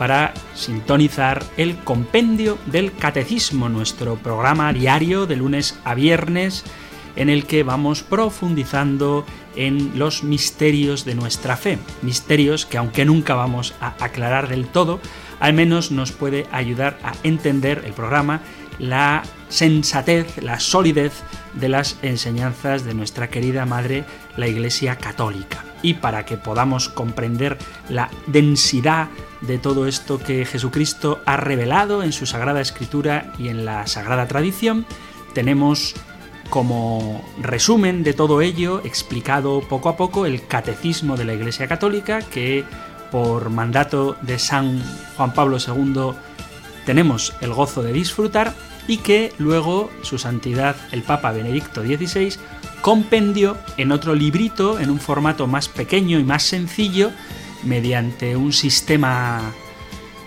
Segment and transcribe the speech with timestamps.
[0.00, 6.64] para sintonizar el compendio del Catecismo, nuestro programa diario de lunes a viernes,
[7.16, 9.26] en el que vamos profundizando
[9.56, 11.78] en los misterios de nuestra fe.
[12.00, 15.00] Misterios que aunque nunca vamos a aclarar del todo,
[15.38, 18.40] al menos nos puede ayudar a entender el programa,
[18.78, 21.12] la sensatez, la solidez
[21.52, 24.06] de las enseñanzas de nuestra querida Madre,
[24.38, 25.69] la Iglesia Católica.
[25.82, 29.08] Y para que podamos comprender la densidad
[29.40, 34.28] de todo esto que Jesucristo ha revelado en su Sagrada Escritura y en la Sagrada
[34.28, 34.86] Tradición,
[35.32, 35.94] tenemos
[36.50, 42.20] como resumen de todo ello, explicado poco a poco, el Catecismo de la Iglesia Católica,
[42.20, 42.64] que
[43.10, 44.82] por mandato de San
[45.16, 46.12] Juan Pablo II
[46.84, 48.54] tenemos el gozo de disfrutar
[48.88, 52.36] y que luego su santidad el Papa Benedicto XVI
[52.80, 57.10] compendió en otro librito en un formato más pequeño y más sencillo
[57.64, 59.52] mediante un sistema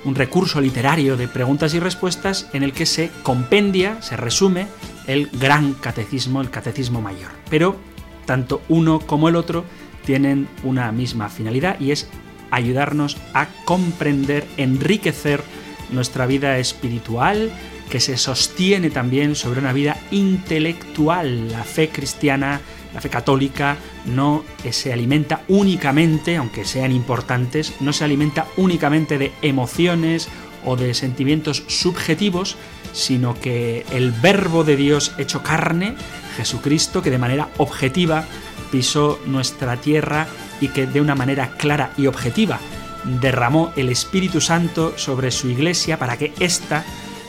[0.05, 4.67] un recurso literario de preguntas y respuestas en el que se compendia, se resume
[5.07, 7.31] el gran catecismo, el catecismo mayor.
[7.49, 7.77] Pero
[8.25, 9.63] tanto uno como el otro
[10.05, 12.09] tienen una misma finalidad y es
[12.51, 15.41] ayudarnos a comprender, enriquecer
[15.89, 17.51] nuestra vida espiritual,
[17.89, 21.51] que se sostiene también sobre una vida intelectual.
[21.51, 22.61] La fe cristiana,
[22.93, 29.31] la fe católica, no se alimenta únicamente, aunque sean importantes, no se alimenta únicamente de
[29.41, 30.29] emociones
[30.65, 32.55] o de sentimientos subjetivos,
[32.93, 35.95] sino que el verbo de Dios hecho carne,
[36.37, 38.25] Jesucristo, que de manera objetiva
[38.71, 40.27] pisó nuestra tierra
[40.61, 42.59] y que de una manera clara y objetiva
[43.03, 46.85] derramó el Espíritu Santo sobre su iglesia para que ésta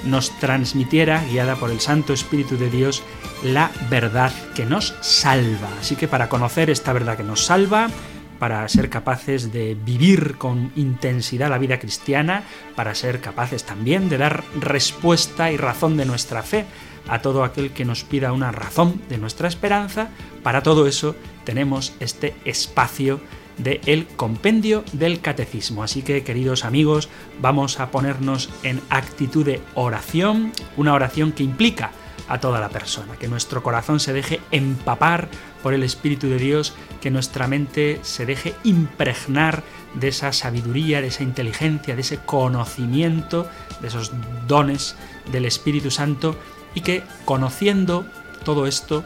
[0.06, 3.03] nos transmitiera, guiada por el Santo Espíritu de Dios,
[3.42, 5.69] la verdad que nos salva.
[5.81, 7.88] Así que para conocer esta verdad que nos salva,
[8.38, 12.44] para ser capaces de vivir con intensidad la vida cristiana,
[12.75, 16.66] para ser capaces también de dar respuesta y razón de nuestra fe
[17.09, 20.09] a todo aquel que nos pida una razón de nuestra esperanza,
[20.43, 21.14] para todo eso
[21.44, 23.20] tenemos este espacio
[23.59, 25.82] de el compendio del catecismo.
[25.82, 27.09] Así que, queridos amigos,
[27.41, 31.93] vamos a ponernos en actitud de oración, una oración que implica
[32.28, 35.28] a toda la persona, que nuestro corazón se deje empapar
[35.62, 39.62] por el Espíritu de Dios, que nuestra mente se deje impregnar
[39.94, 43.48] de esa sabiduría, de esa inteligencia, de ese conocimiento,
[43.81, 44.12] de esos
[44.47, 44.97] dones
[45.31, 46.37] del Espíritu Santo,
[46.75, 48.06] y que conociendo
[48.44, 49.04] todo esto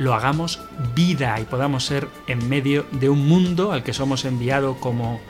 [0.00, 0.60] lo hagamos
[0.94, 5.20] vida y podamos ser en medio de un mundo al que somos enviados como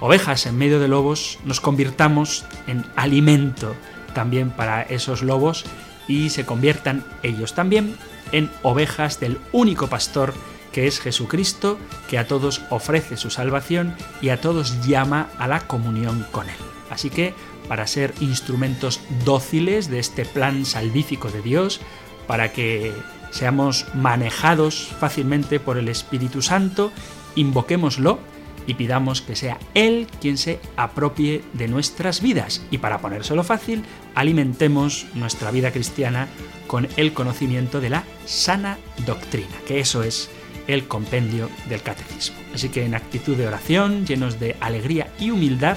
[0.00, 3.76] ovejas en medio de lobos, nos convirtamos en alimento
[4.12, 5.64] también para esos lobos
[6.08, 7.96] y se conviertan ellos también
[8.32, 10.34] en ovejas del único pastor
[10.72, 15.60] que es Jesucristo, que a todos ofrece su salvación y a todos llama a la
[15.60, 16.56] comunión con Él.
[16.90, 17.34] Así que,
[17.68, 21.80] para ser instrumentos dóciles de este plan salvífico de Dios,
[22.26, 22.92] para que
[23.36, 26.90] seamos manejados fácilmente por el Espíritu Santo,
[27.34, 28.18] invoquémoslo
[28.66, 32.62] y pidamos que sea Él quien se apropie de nuestras vidas.
[32.70, 36.28] Y para ponérselo fácil, alimentemos nuestra vida cristiana
[36.66, 40.30] con el conocimiento de la sana doctrina, que eso es
[40.66, 42.36] el compendio del catecismo.
[42.54, 45.76] Así que en actitud de oración, llenos de alegría y humildad,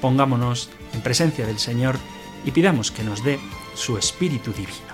[0.00, 1.98] pongámonos en presencia del Señor
[2.44, 3.38] y pidamos que nos dé
[3.74, 4.93] su Espíritu Divino.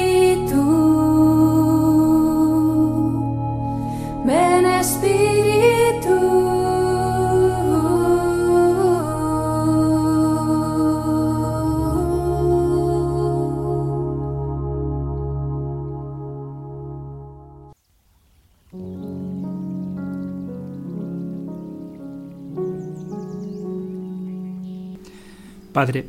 [25.73, 26.05] Padre,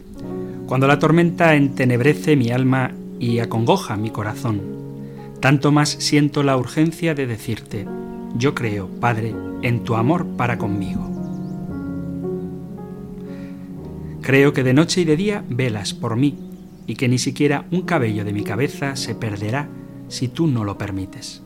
[0.66, 4.60] cuando la tormenta entenebrece mi alma y acongoja mi corazón,
[5.40, 7.86] tanto más siento la urgencia de decirte,
[8.36, 11.08] yo creo, Padre, en tu amor para conmigo.
[14.20, 16.36] Creo que de noche y de día velas por mí
[16.86, 19.68] y que ni siquiera un cabello de mi cabeza se perderá
[20.08, 21.42] si tú no lo permites.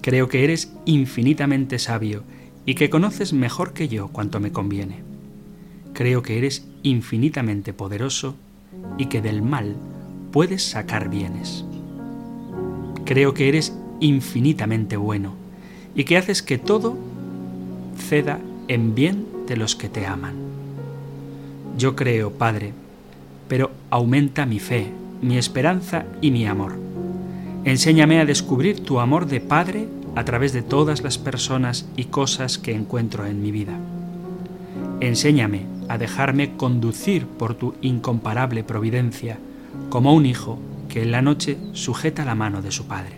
[0.00, 2.22] Creo que eres infinitamente sabio
[2.64, 5.09] y que conoces mejor que yo cuanto me conviene.
[6.00, 8.34] Creo que eres infinitamente poderoso
[8.96, 9.76] y que del mal
[10.32, 11.62] puedes sacar bienes.
[13.04, 15.34] Creo que eres infinitamente bueno
[15.94, 16.96] y que haces que todo
[17.98, 20.36] ceda en bien de los que te aman.
[21.76, 22.72] Yo creo, Padre,
[23.46, 24.86] pero aumenta mi fe,
[25.20, 26.78] mi esperanza y mi amor.
[27.66, 29.86] Enséñame a descubrir tu amor de Padre
[30.16, 33.78] a través de todas las personas y cosas que encuentro en mi vida.
[35.00, 39.38] Enséñame a dejarme conducir por tu incomparable providencia,
[39.88, 40.56] como un hijo
[40.88, 43.16] que en la noche sujeta la mano de su Padre.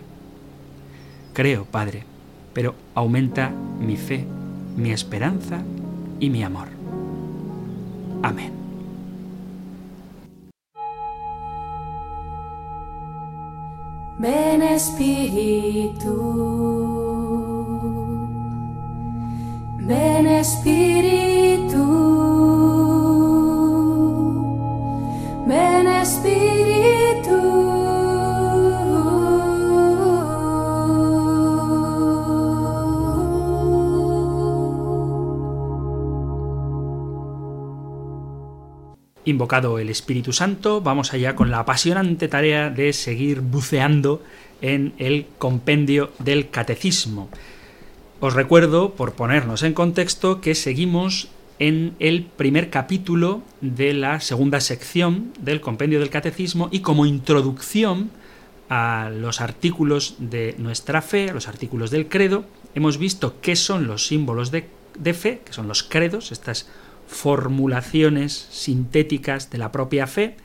[1.33, 2.03] Creo, Padre,
[2.51, 4.25] pero aumenta mi fe,
[4.75, 5.61] mi esperanza
[6.19, 6.69] y mi amor.
[8.23, 8.51] Amén.
[14.17, 16.15] Ven Espíritu,
[19.77, 21.22] ven Espíritu,
[39.25, 44.21] Invocado el Espíritu Santo, vamos allá con la apasionante tarea de seguir buceando
[44.61, 47.29] en el compendio del catecismo.
[48.19, 51.29] Os recuerdo, por ponernos en contexto, que seguimos
[51.59, 58.11] en el primer capítulo de la segunda sección del compendio del catecismo y como introducción
[58.69, 63.87] a los artículos de nuestra fe, a los artículos del credo, hemos visto qué son
[63.87, 64.65] los símbolos de,
[65.13, 66.67] fe, que son los credos, estas
[67.07, 70.37] formulaciones sintéticas de la propia fe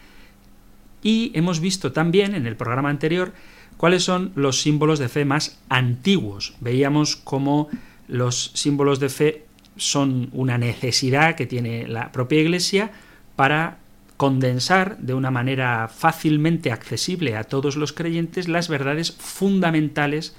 [1.03, 3.33] y hemos visto también en el programa anterior
[3.77, 6.55] cuáles son los símbolos de fe más antiguos.
[6.61, 7.69] Veíamos cómo
[8.09, 9.45] los símbolos de fe
[9.77, 12.91] son una necesidad que tiene la propia Iglesia
[13.37, 13.79] para
[14.17, 20.35] condensar de una manera fácilmente accesible a todos los creyentes las verdades fundamentales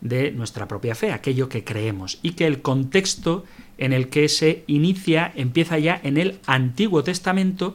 [0.00, 3.44] de nuestra propia fe, aquello que creemos, y que el contexto
[3.78, 7.74] en el que se inicia empieza ya en el Antiguo Testamento,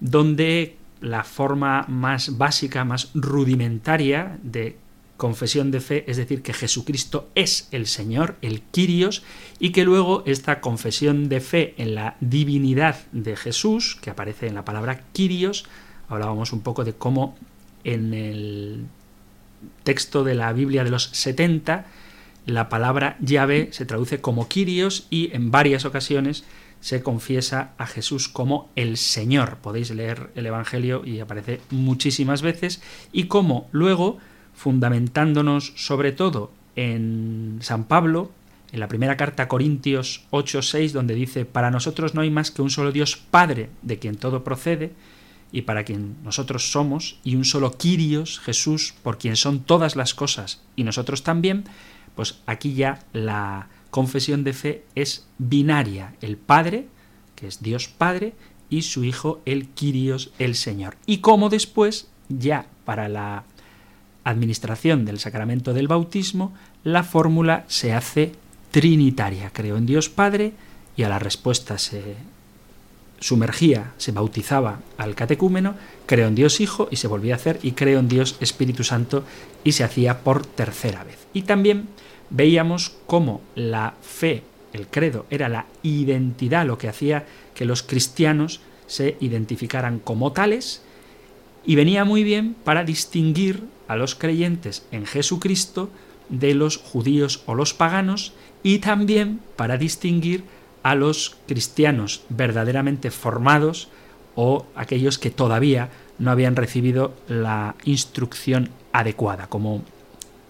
[0.00, 4.76] donde la forma más básica, más rudimentaria de
[5.16, 9.22] confesión de fe, es decir, que Jesucristo es el Señor, el Kyrios,
[9.60, 14.54] y que luego esta confesión de fe en la divinidad de Jesús, que aparece en
[14.54, 15.64] la palabra Kyrios,
[16.08, 17.36] hablábamos un poco de cómo
[17.84, 18.86] en el
[19.82, 21.86] texto de la Biblia de los 70,
[22.46, 26.44] la palabra llave se traduce como Kyrios y en varias ocasiones
[26.80, 29.58] se confiesa a Jesús como el Señor.
[29.58, 32.82] Podéis leer el Evangelio y aparece muchísimas veces.
[33.12, 34.18] Y como luego,
[34.54, 38.32] fundamentándonos sobre todo en San Pablo,
[38.72, 42.62] en la primera carta a Corintios 8:6, donde dice, para nosotros no hay más que
[42.62, 44.92] un solo Dios Padre, de quien todo procede,
[45.52, 50.14] y para quien nosotros somos, y un solo Kyrios, Jesús, por quien son todas las
[50.14, 51.64] cosas, y nosotros también,
[52.16, 56.88] pues aquí ya la confesión de fe es binaria, el Padre,
[57.36, 58.32] que es Dios Padre,
[58.70, 60.96] y su Hijo, el Kyrios, el Señor.
[61.04, 63.44] Y como después, ya para la
[64.24, 66.54] administración del sacramento del bautismo,
[66.84, 68.32] la fórmula se hace
[68.70, 69.50] trinitaria.
[69.52, 70.54] Creo en Dios Padre
[70.96, 72.16] y a la respuesta se
[73.22, 75.76] sumergía, se bautizaba al catecúmeno,
[76.06, 79.24] creo en Dios Hijo y se volvía a hacer, y creo en Dios Espíritu Santo
[79.64, 81.18] y se hacía por tercera vez.
[81.32, 81.88] Y también
[82.30, 88.60] veíamos cómo la fe, el credo, era la identidad, lo que hacía que los cristianos
[88.86, 90.82] se identificaran como tales,
[91.64, 95.90] y venía muy bien para distinguir a los creyentes en Jesucristo
[96.28, 98.32] de los judíos o los paganos,
[98.64, 100.44] y también para distinguir
[100.82, 103.88] a los cristianos verdaderamente formados
[104.34, 109.48] o aquellos que todavía no habían recibido la instrucción adecuada.
[109.48, 109.82] Como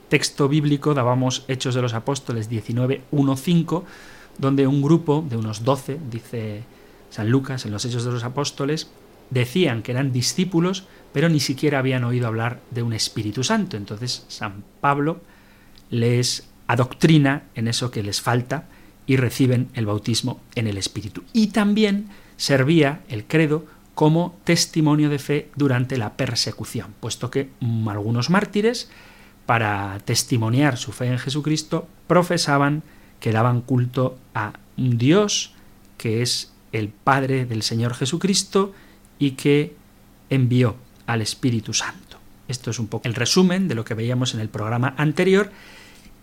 [0.09, 3.83] texto bíblico dábamos Hechos de los Apóstoles 19.1.5,
[4.39, 6.65] donde un grupo de unos 12, dice
[7.11, 8.91] San Lucas en los Hechos de los Apóstoles,
[9.31, 13.77] decían que eran discípulos, pero ni siquiera habían oído hablar de un Espíritu Santo.
[13.77, 15.21] Entonces San Pablo
[15.91, 18.65] les adoctrina en eso que les falta
[19.07, 21.23] y reciben el bautismo en el Espíritu.
[21.33, 27.51] Y también servía el credo como testimonio de fe durante la persecución, puesto que
[27.89, 28.91] algunos mártires,
[29.47, 32.83] para testimoniar su fe en Jesucristo, profesaban
[33.21, 35.53] que daban culto a un Dios
[35.99, 38.73] que es el Padre del Señor Jesucristo
[39.19, 39.77] y que
[40.31, 42.19] envió al Espíritu Santo.
[42.49, 45.53] Esto es un poco el resumen de lo que veíamos en el programa anterior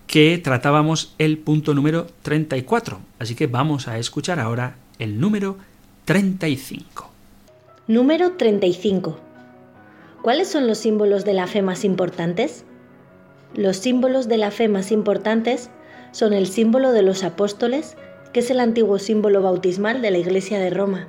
[0.09, 2.99] que tratábamos el punto número 34.
[3.19, 5.57] Así que vamos a escuchar ahora el número
[6.05, 7.11] 35.
[7.87, 9.19] Número 35.
[10.23, 12.65] ¿Cuáles son los símbolos de la fe más importantes?
[13.53, 15.69] Los símbolos de la fe más importantes
[16.11, 17.95] son el símbolo de los apóstoles,
[18.33, 21.07] que es el antiguo símbolo bautismal de la Iglesia de Roma,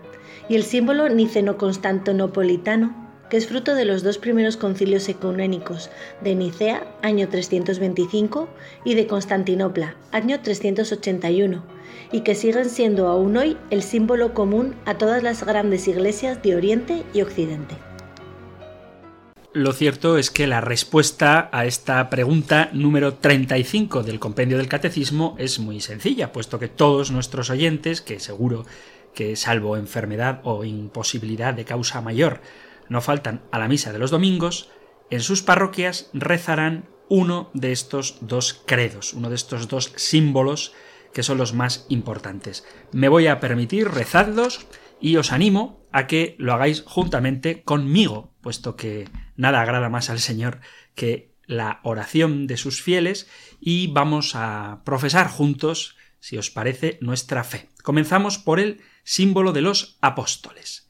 [0.51, 5.89] y el símbolo niceno-constantinopolitano, que es fruto de los dos primeros concilios ecuménicos
[6.21, 8.49] de Nicea, año 325,
[8.85, 11.65] y de Constantinopla, año 381,
[12.13, 16.57] y que siguen siendo aún hoy el símbolo común a todas las grandes iglesias de
[16.57, 17.77] Oriente y Occidente.
[19.53, 25.35] Lo cierto es que la respuesta a esta pregunta número 35 del compendio del catecismo
[25.39, 28.65] es muy sencilla, puesto que todos nuestros oyentes, que seguro
[29.15, 32.41] que salvo enfermedad o imposibilidad de causa mayor,
[32.91, 34.69] no faltan a la misa de los domingos,
[35.09, 40.73] en sus parroquias rezarán uno de estos dos credos, uno de estos dos símbolos
[41.13, 42.65] que son los más importantes.
[42.93, 44.67] Me voy a permitir rezarlos
[45.01, 50.21] y os animo a que lo hagáis juntamente conmigo, puesto que nada agrada más al
[50.21, 50.61] Señor
[50.95, 53.29] que la oración de sus fieles
[53.61, 57.71] y vamos a profesar juntos, si os parece, nuestra fe.
[57.83, 60.90] Comenzamos por el símbolo de los apóstoles,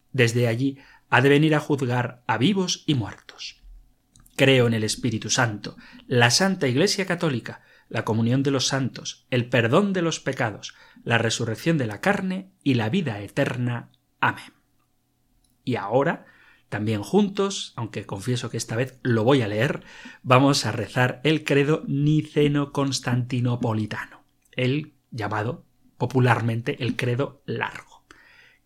[0.13, 0.77] Desde allí
[1.09, 3.61] ha de venir a juzgar a vivos y muertos.
[4.35, 5.77] Creo en el Espíritu Santo,
[6.07, 11.17] la Santa Iglesia Católica, la comunión de los santos, el perdón de los pecados, la
[11.17, 13.89] resurrección de la carne y la vida eterna.
[14.21, 14.53] Amén.
[15.65, 16.25] Y ahora,
[16.69, 19.83] también juntos, aunque confieso que esta vez lo voy a leer,
[20.23, 25.65] vamos a rezar el credo niceno-constantinopolitano, el llamado
[25.97, 28.00] popularmente el credo largo.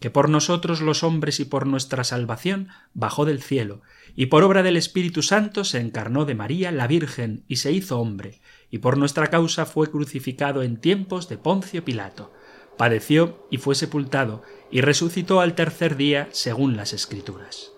[0.00, 3.82] que por nosotros los hombres y por nuestra salvación bajó del cielo,
[4.16, 8.00] y por obra del Espíritu Santo se encarnó de María la Virgen y se hizo
[8.00, 8.40] hombre,
[8.70, 12.32] y por nuestra causa fue crucificado en tiempos de Poncio Pilato
[12.80, 17.72] padeció y fue sepultado, y resucitó al tercer día según las Escrituras.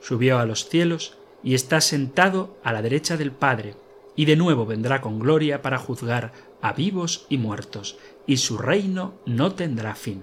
[0.00, 3.74] Subió a los cielos y está sentado a la derecha del Padre,
[4.14, 9.18] y de nuevo vendrá con gloria para juzgar a vivos y muertos, y su reino
[9.26, 10.22] no tendrá fin.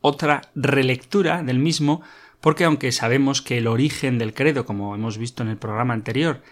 [0.00, 2.02] otra relectura del mismo,
[2.40, 6.42] porque aunque sabemos que el origen del credo, como hemos visto en el programa anterior,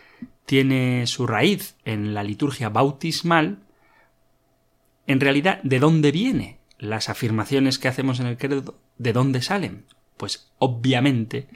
[0.44, 3.58] tiene su raíz en la liturgia bautismal,
[5.06, 8.78] en realidad, ¿de dónde vienen las afirmaciones que hacemos en el credo?
[8.98, 9.86] ¿De dónde salen?
[10.16, 11.48] Pues obviamente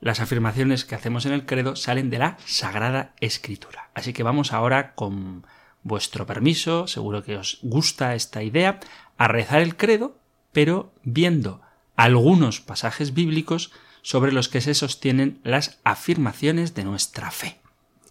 [0.00, 3.90] las afirmaciones que hacemos en el credo salen de la Sagrada Escritura.
[3.94, 5.44] Así que vamos ahora, con
[5.82, 8.80] vuestro permiso, seguro que os gusta esta idea,
[9.18, 10.19] a rezar el credo,
[10.52, 11.60] pero viendo
[11.96, 17.60] algunos pasajes bíblicos sobre los que se sostienen las afirmaciones de nuestra fe.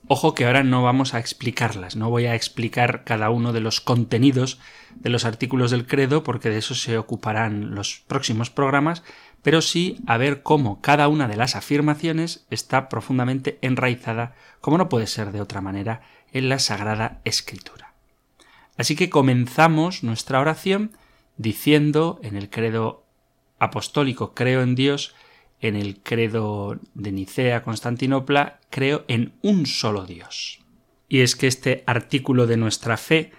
[0.08, 3.80] Ojo que ahora no vamos a explicarlas, no voy a explicar cada uno de los
[3.80, 4.60] contenidos
[4.96, 9.04] de los artículos del credo porque de eso se ocuparán los próximos programas,
[9.44, 14.90] pero sí a ver cómo cada una de las afirmaciones está profundamente enraizada, como no
[14.90, 17.94] puede ser de otra manera, en la Sagrada Escritura.
[18.78, 20.98] Así que comenzamos nuestra oración
[21.40, 23.06] diciendo en el credo
[23.58, 25.16] apostólico creo en Dios,
[25.62, 30.60] en el credo de Nicea Constantinopla, creo en un solo Dios.
[31.08, 33.32] Y es que este artículo de nuestra fe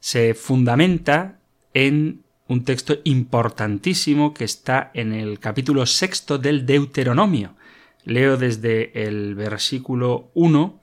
[0.00, 1.38] se fundamenta
[1.72, 7.56] en un texto importantísimo que está en el capítulo sexto del Deuteronomio.
[8.04, 10.80] Leo desde el versículo 1,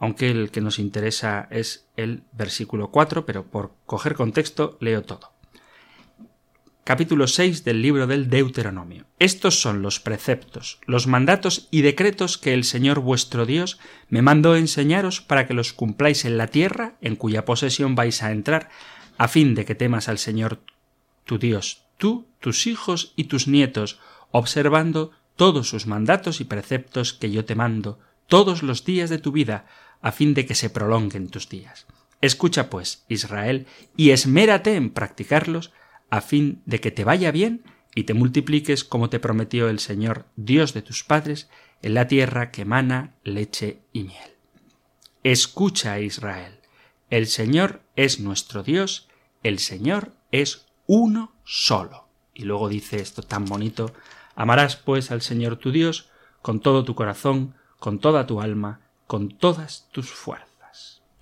[0.00, 5.33] aunque el que nos interesa es el versículo 4, pero por coger contexto leo todo.
[6.84, 9.06] Capítulo 6 del libro del Deuteronomio.
[9.18, 13.78] Estos son los preceptos, los mandatos y decretos que el Señor vuestro Dios
[14.10, 18.32] me mandó enseñaros para que los cumpláis en la tierra en cuya posesión vais a
[18.32, 18.68] entrar,
[19.16, 20.60] a fin de que temas al Señor
[21.24, 23.98] tu Dios, tú, tus hijos y tus nietos,
[24.30, 29.32] observando todos sus mandatos y preceptos que yo te mando todos los días de tu
[29.32, 29.64] vida,
[30.02, 31.86] a fin de que se prolonguen tus días.
[32.20, 35.72] Escucha, pues, Israel, y esmérate en practicarlos,
[36.10, 40.26] a fin de que te vaya bien y te multipliques como te prometió el Señor,
[40.36, 41.48] Dios de tus padres,
[41.82, 44.30] en la tierra que emana leche y miel.
[45.22, 46.60] Escucha, Israel,
[47.10, 49.08] el Señor es nuestro Dios,
[49.42, 52.08] el Señor es uno solo.
[52.34, 53.92] Y luego dice esto tan bonito,
[54.34, 56.10] amarás pues al Señor tu Dios
[56.42, 60.53] con todo tu corazón, con toda tu alma, con todas tus fuerzas.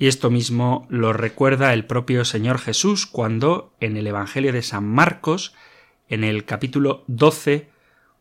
[0.02, 4.84] Y esto mismo lo recuerda el propio Señor Jesús cuando en el Evangelio de San
[4.84, 5.54] Marcos,
[6.08, 7.68] en el capítulo 12,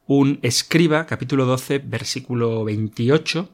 [0.06, 3.50] un escriba, capítulo 12, versículo 28,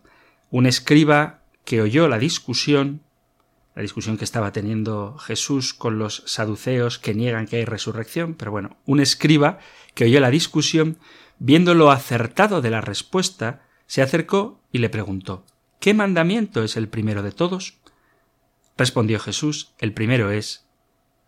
[0.51, 2.99] un escriba que oyó la discusión
[3.75, 8.51] la discusión que estaba teniendo Jesús con los saduceos que niegan que hay resurrección, pero
[8.51, 9.59] bueno, un escriba
[9.93, 10.97] que oyó la discusión,
[11.39, 15.45] viendo lo acertado de la respuesta, se acercó y le preguntó
[15.79, 17.77] ¿Qué mandamiento es el primero de todos?
[18.77, 20.67] Respondió Jesús, el primero es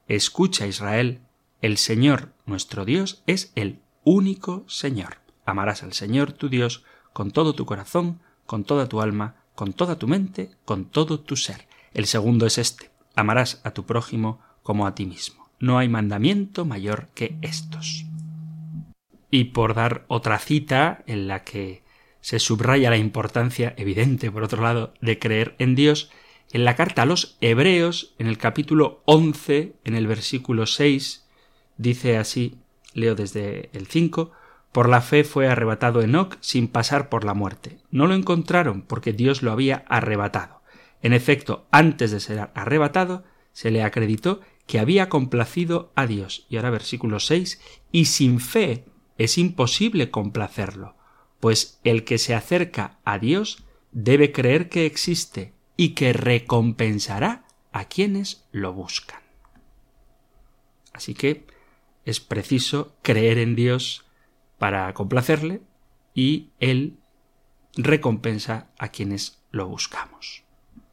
[0.07, 1.21] Escucha Israel,
[1.61, 5.17] el Señor nuestro Dios es el único Señor.
[5.45, 9.97] Amarás al Señor tu Dios con todo tu corazón, con toda tu alma, con toda
[9.97, 11.67] tu mente, con todo tu ser.
[11.93, 15.49] El segundo es este, amarás a tu prójimo como a ti mismo.
[15.59, 18.05] No hay mandamiento mayor que estos.
[19.31, 21.83] Y por dar otra cita en la que
[22.21, 26.11] se subraya la importancia evidente, por otro lado, de creer en Dios,
[26.51, 31.27] en la carta a los Hebreos, en el capítulo 11, en el versículo 6,
[31.77, 32.57] dice así,
[32.93, 34.31] leo desde el 5,
[34.71, 37.79] por la fe fue arrebatado Enoc sin pasar por la muerte.
[37.91, 40.61] No lo encontraron porque Dios lo había arrebatado.
[41.01, 46.45] En efecto, antes de ser arrebatado, se le acreditó que había complacido a Dios.
[46.49, 48.85] Y ahora versículo 6, y sin fe
[49.17, 50.95] es imposible complacerlo,
[51.39, 57.85] pues el que se acerca a Dios debe creer que existe y que recompensará a
[57.85, 59.21] quienes lo buscan.
[60.91, 61.47] Así que
[62.03, 64.03] es preciso creer en Dios
[64.57, 65.61] para complacerle
[66.13, 66.97] y Él
[67.77, 70.43] recompensa a quienes lo buscamos.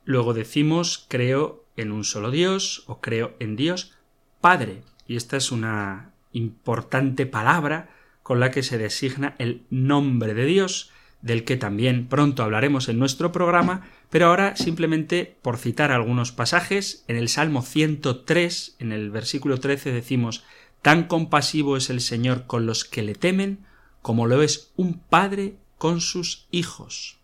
[0.05, 3.99] Luego decimos creo en un solo Dios o creo en Dios
[4.41, 4.85] Padre.
[5.09, 7.91] Y esta es una importante palabra
[8.23, 13.01] con la que se designa el nombre de Dios, del que también pronto hablaremos en
[13.01, 19.11] nuestro programa, pero ahora simplemente por citar algunos pasajes, en el Salmo 103, en el
[19.11, 20.45] versículo 13 decimos
[20.83, 23.67] Tan compasivo es el Señor con los que le temen,
[24.03, 27.19] como lo es un padre con sus hijos.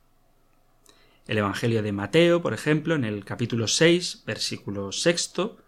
[1.28, 5.58] El Evangelio de Mateo, por ejemplo, en el capítulo 6, versículo sexto,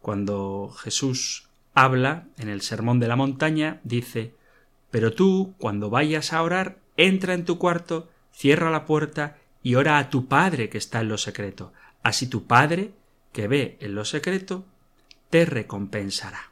[0.00, 4.34] cuando Jesús habla en el Sermón de la Montaña, dice
[4.92, 9.98] Pero tú, cuando vayas a orar, entra en tu cuarto, cierra la puerta y ora
[9.98, 11.72] a tu Padre que está en lo secreto.
[12.02, 12.92] Así tu Padre,
[13.32, 14.64] que ve en lo secreto,
[15.28, 16.50] te recompensará.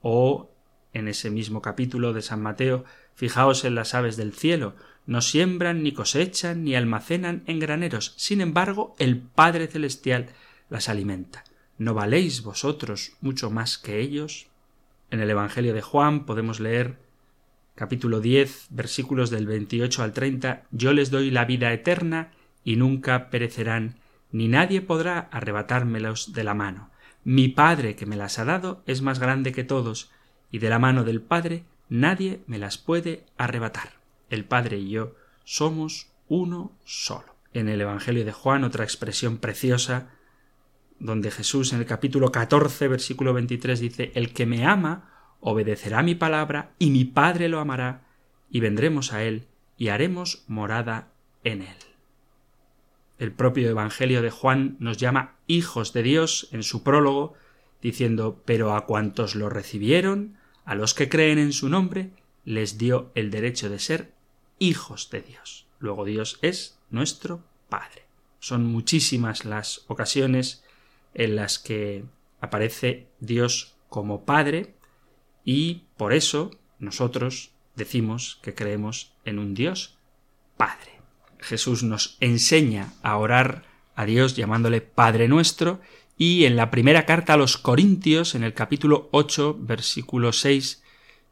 [0.00, 0.50] O
[0.92, 4.74] en ese mismo capítulo de San Mateo, fijaos en las aves del cielo,
[5.06, 8.14] no siembran, ni cosechan, ni almacenan en graneros.
[8.16, 10.28] Sin embargo, el Padre Celestial
[10.70, 11.44] las alimenta.
[11.78, 14.46] ¿No valéis vosotros mucho más que ellos?
[15.10, 16.96] En el Evangelio de Juan podemos leer
[17.74, 22.32] capítulo 10 versículos del 28 al 30 Yo les doy la vida eterna
[22.64, 23.98] y nunca perecerán,
[24.30, 26.90] ni nadie podrá arrebatármelos de la mano.
[27.24, 30.10] Mi Padre que me las ha dado es más grande que todos,
[30.50, 35.14] y de la mano del Padre nadie me las puede arrebatar el Padre y yo
[35.44, 37.36] somos uno solo.
[37.52, 40.08] En el Evangelio de Juan, otra expresión preciosa,
[40.98, 45.11] donde Jesús en el capítulo 14, versículo 23 dice, El que me ama
[45.42, 48.06] obedecerá mi palabra, y mi Padre lo amará,
[48.48, 51.08] y vendremos a él, y haremos morada
[51.42, 51.76] en él.
[53.18, 57.34] El propio Evangelio de Juan nos llama hijos de Dios en su prólogo,
[57.82, 62.10] diciendo, Pero a cuantos lo recibieron, a los que creen en su nombre,
[62.44, 64.12] les dio el derecho de ser
[64.60, 65.66] hijos de Dios.
[65.80, 68.04] Luego Dios es nuestro Padre.
[68.38, 70.64] Son muchísimas las ocasiones
[71.14, 72.04] en las que
[72.40, 74.74] aparece Dios como Padre,
[75.44, 79.98] Y por eso nosotros decimos que creemos en un Dios
[80.56, 81.00] Padre.
[81.38, 85.80] Jesús nos enseña a orar a Dios llamándole Padre nuestro
[86.16, 90.82] y en la primera carta a los Corintios, en el capítulo 8, versículo 6,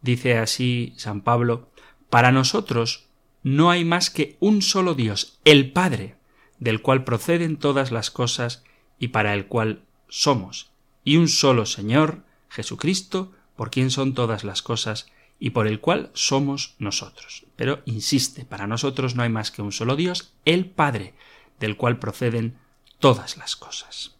[0.00, 1.70] dice así San Pablo,
[2.08, 3.08] Para nosotros
[3.42, 6.16] no hay más que un solo Dios, el Padre,
[6.58, 8.64] del cual proceden todas las cosas
[8.98, 10.72] y para el cual somos,
[11.04, 15.06] y un solo Señor, Jesucristo, por quien son todas las cosas
[15.38, 17.44] y por el cual somos nosotros.
[17.56, 21.12] Pero insiste, para nosotros no hay más que un solo Dios, el Padre,
[21.58, 22.56] del cual proceden
[23.00, 24.16] todas las cosas.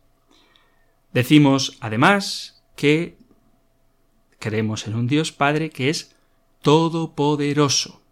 [1.15, 3.17] Decimos, además, que
[4.39, 6.15] creemos en un Dios Padre que es
[6.61, 8.03] todopoderoso.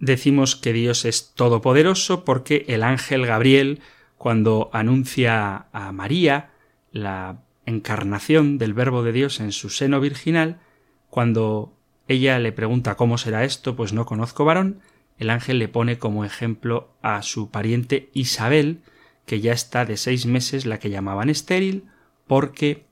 [0.00, 3.80] Decimos que Dios es todopoderoso porque el ángel Gabriel,
[4.18, 6.50] cuando anuncia a María
[6.90, 10.63] la encarnación del Verbo de Dios en su seno virginal,
[11.14, 11.72] cuando
[12.08, 14.80] ella le pregunta cómo será esto, pues no conozco varón,
[15.16, 18.80] el ángel le pone como ejemplo a su pariente Isabel,
[19.24, 21.84] que ya está de seis meses la que llamaban estéril,
[22.26, 22.86] porque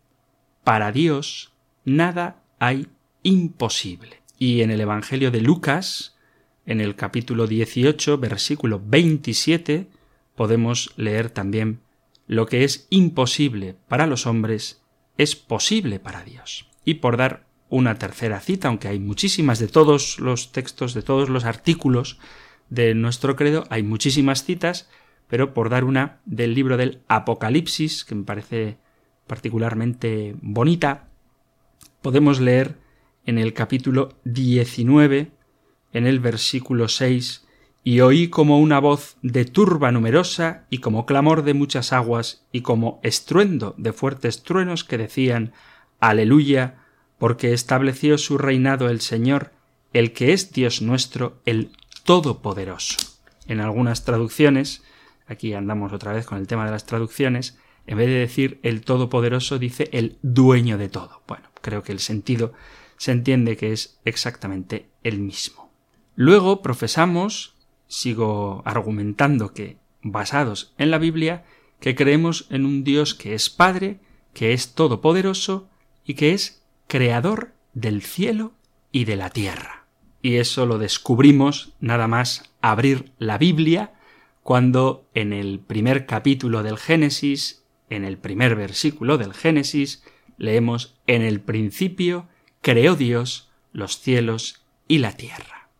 [0.62, 1.52] para Dios
[1.84, 2.86] nada hay
[3.24, 4.22] imposible.
[4.38, 6.16] Y en el Evangelio de Lucas,
[6.64, 9.88] en el capítulo 18, versículo 27,
[10.36, 11.80] podemos leer también
[12.28, 14.80] lo que es imposible para los hombres
[15.18, 16.70] es posible para Dios.
[16.84, 21.30] Y por dar una tercera cita, aunque hay muchísimas de todos los textos, de todos
[21.30, 22.18] los artículos
[22.68, 24.90] de nuestro credo, hay muchísimas citas,
[25.26, 28.76] pero por dar una del libro del Apocalipsis, que me parece
[29.26, 31.08] particularmente bonita,
[32.02, 32.76] podemos leer
[33.24, 35.32] en el capítulo 19,
[35.94, 37.48] en el versículo 6,
[37.84, 42.60] y oí como una voz de turba numerosa y como clamor de muchas aguas y
[42.60, 45.54] como estruendo de fuertes truenos que decían
[46.00, 46.81] Aleluya,
[47.22, 49.52] porque estableció su reinado el Señor,
[49.92, 51.70] el que es Dios nuestro, el
[52.02, 52.96] Todopoderoso.
[53.46, 54.82] En algunas traducciones,
[55.28, 58.80] aquí andamos otra vez con el tema de las traducciones, en vez de decir el
[58.80, 61.22] Todopoderoso dice el dueño de todo.
[61.28, 62.54] Bueno, creo que el sentido
[62.96, 65.70] se entiende que es exactamente el mismo.
[66.16, 67.54] Luego profesamos,
[67.86, 71.44] sigo argumentando que, basados en la Biblia,
[71.78, 74.00] que creemos en un Dios que es Padre,
[74.34, 75.68] que es Todopoderoso
[76.04, 76.61] y que es
[76.92, 78.52] creador del cielo
[78.90, 79.86] y de la tierra.
[80.20, 83.94] Y eso lo descubrimos nada más abrir la Biblia
[84.42, 90.04] cuando en el primer capítulo del Génesis, en el primer versículo del Génesis,
[90.36, 92.28] leemos En el principio
[92.60, 95.70] creó Dios los cielos y la tierra.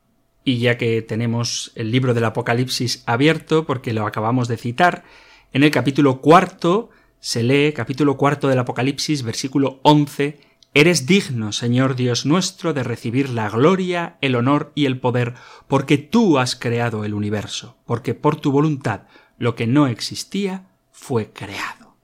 [0.44, 5.04] Y ya que tenemos el libro del Apocalipsis abierto, porque lo acabamos de citar,
[5.52, 6.88] en el capítulo cuarto
[7.20, 10.40] se lee, capítulo cuarto del Apocalipsis, versículo once,
[10.74, 15.34] Eres digno, Señor Dios nuestro, de recibir la gloria, el honor y el poder,
[15.68, 19.02] porque tú has creado el universo, porque por tu voluntad
[19.36, 21.94] lo que no existía fue creado.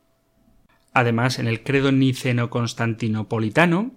[0.92, 3.92] Además, en el credo niceno-constantinopolitano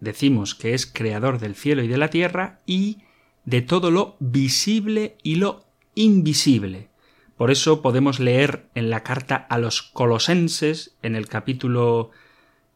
[0.00, 3.02] decimos que es creador del cielo y de la tierra y
[3.44, 6.88] de todo lo visible y lo invisible.
[7.36, 12.10] Por eso podemos leer en la carta a los colosenses, en el capítulo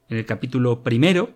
[0.08, 1.34] en el capítulo primero,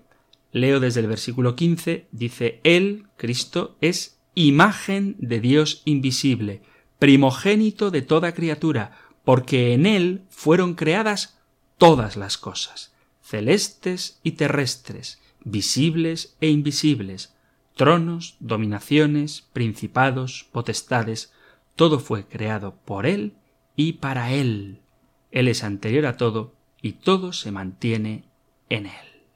[0.53, 6.63] leo desde el versículo 15, dice, Él, Cristo, es imagen de Dios invisible,
[6.99, 11.39] primogénito de toda criatura, porque en Él fueron creadas
[11.79, 17.35] todas las cosas, celestes y terrestres, visibles e invisibles,
[17.77, 21.33] tronos, dominaciones, principados, potestades,
[21.77, 23.35] todo fue creado por Él
[23.77, 24.81] y para Él.
[25.31, 28.25] Él es anterior a todo y todo se mantiene
[28.71, 29.27] en él.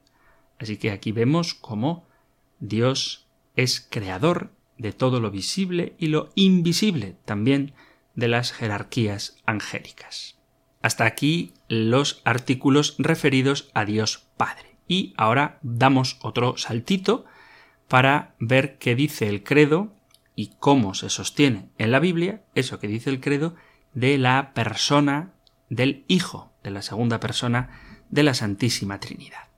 [0.59, 2.07] Así que aquí vemos cómo
[2.59, 7.75] Dios es creador de todo lo visible y lo invisible, también
[8.15, 10.39] de las jerarquías angélicas.
[10.83, 14.77] Hasta aquí los artículos referidos a Dios Padre.
[14.87, 17.25] Y ahora damos otro saltito
[17.89, 19.95] para ver qué dice el credo
[20.37, 23.55] y cómo se sostiene en la Biblia eso que dice el credo
[23.95, 25.33] de la persona
[25.71, 29.49] del Hijo, de la segunda persona de la Santísima Trinidad.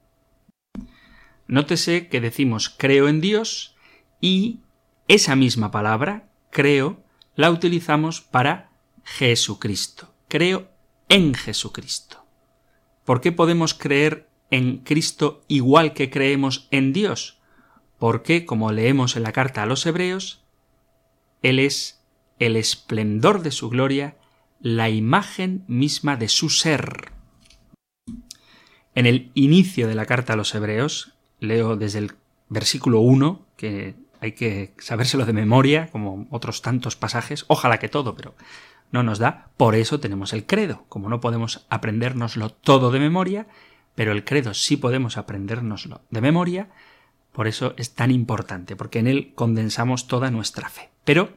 [1.47, 3.77] Nótese que decimos creo en Dios
[4.19, 4.61] y
[5.09, 8.71] esa misma palabra, creo, la utilizamos para
[9.05, 10.15] Jesucristo.
[10.27, 10.71] Creo
[11.11, 12.25] en Jesucristo.
[13.05, 17.39] ¿Por qué podemos creer en Cristo igual que creemos en Dios?
[17.99, 20.45] Porque, como leemos en la carta a los Hebreos,
[21.43, 22.03] Él es
[22.39, 24.17] el esplendor de su gloria,
[24.61, 27.16] la imagen misma de su ser.
[28.97, 32.13] En el inicio de la carta a los Hebreos, leo desde el
[32.49, 38.17] versículo 1, que hay que sabérselo de memoria, como otros tantos pasajes, ojalá que todo,
[38.17, 38.35] pero
[38.91, 40.87] no nos da, por eso tenemos el credo.
[40.89, 43.47] Como no podemos aprendérnoslo todo de memoria,
[43.95, 46.71] pero el credo sí podemos aprendérnoslo de memoria,
[47.33, 50.89] por eso es tan importante, porque en él condensamos toda nuestra fe.
[51.05, 51.35] Pero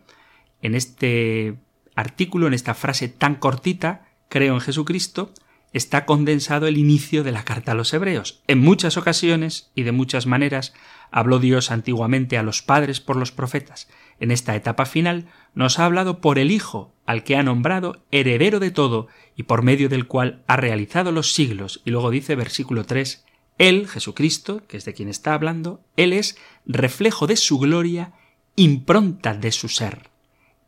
[0.62, 1.58] en este
[1.94, 5.34] artículo, en esta frase tan cortita, creo en Jesucristo,
[5.74, 8.42] está condensado el inicio de la carta a los hebreos.
[8.48, 10.74] En muchas ocasiones y de muchas maneras
[11.12, 13.88] habló Dios antiguamente a los padres por los profetas.
[14.20, 18.60] En esta etapa final nos ha hablado por el Hijo, al que ha nombrado heredero
[18.60, 21.82] de todo y por medio del cual ha realizado los siglos.
[21.86, 23.26] Y luego dice versículo 3,
[23.58, 28.14] Él, Jesucristo, que es de quien está hablando, Él es reflejo de su gloria,
[28.56, 30.10] impronta de su ser.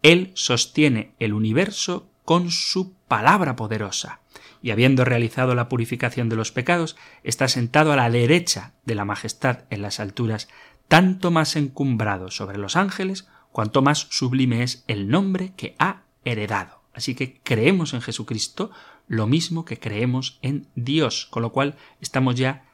[0.04, 4.22] Él sostiene el universo con su palabra poderosa
[4.62, 9.06] y habiendo realizado la purificación de los pecados, está sentado a la derecha de la
[9.06, 10.50] majestad en las alturas,
[10.88, 16.82] tanto más encumbrado sobre los ángeles, cuanto más sublime es el nombre que ha heredado.
[16.94, 18.72] Así que creemos en Jesucristo
[19.08, 22.66] lo mismo que creemos en Dios, con lo cual estamos ya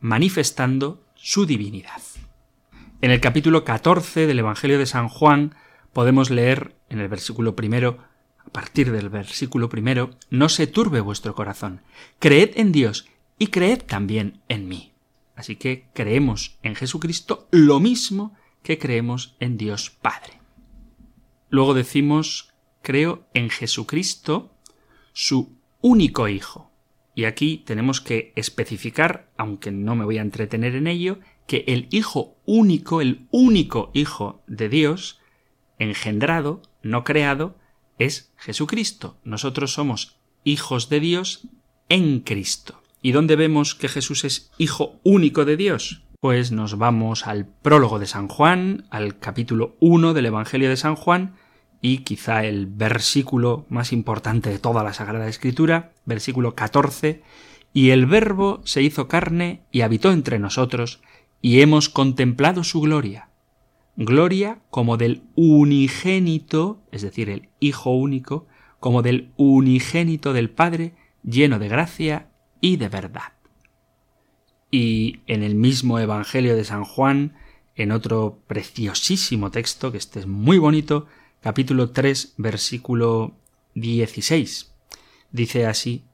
[0.00, 2.02] manifestando su divinidad.
[3.00, 5.54] En el capítulo 14 del Evangelio de San Juan
[5.92, 7.98] podemos leer en el versículo primero
[8.46, 11.82] a partir del versículo primero, no se turbe vuestro corazón.
[12.18, 13.06] Creed en Dios
[13.38, 14.92] y creed también en mí.
[15.34, 20.40] Así que creemos en Jesucristo lo mismo que creemos en Dios Padre.
[21.50, 24.52] Luego decimos, creo en Jesucristo,
[25.12, 26.70] su único Hijo.
[27.14, 31.88] Y aquí tenemos que especificar, aunque no me voy a entretener en ello, que el
[31.90, 35.20] Hijo único, el único Hijo de Dios,
[35.78, 37.56] engendrado, no creado,
[37.98, 39.18] es Jesucristo.
[39.24, 41.48] Nosotros somos hijos de Dios
[41.88, 42.82] en Cristo.
[43.02, 46.02] ¿Y dónde vemos que Jesús es hijo único de Dios?
[46.20, 50.96] Pues nos vamos al prólogo de San Juan, al capítulo 1 del Evangelio de San
[50.96, 51.36] Juan,
[51.80, 57.22] y quizá el versículo más importante de toda la Sagrada Escritura, versículo 14,
[57.72, 61.00] y el Verbo se hizo carne y habitó entre nosotros,
[61.42, 63.28] y hemos contemplado su gloria,
[63.96, 68.46] gloria como del unigénito, es decir, el Hijo único,
[68.78, 72.30] como del unigénito del Padre, lleno de gracia
[72.60, 73.32] y de verdad.
[74.70, 77.34] Y en el mismo Evangelio de San Juan,
[77.74, 81.06] en otro preciosísimo texto, que este es muy bonito,
[81.40, 83.34] capítulo 3, versículo
[83.74, 84.72] 16,
[85.30, 86.04] dice así,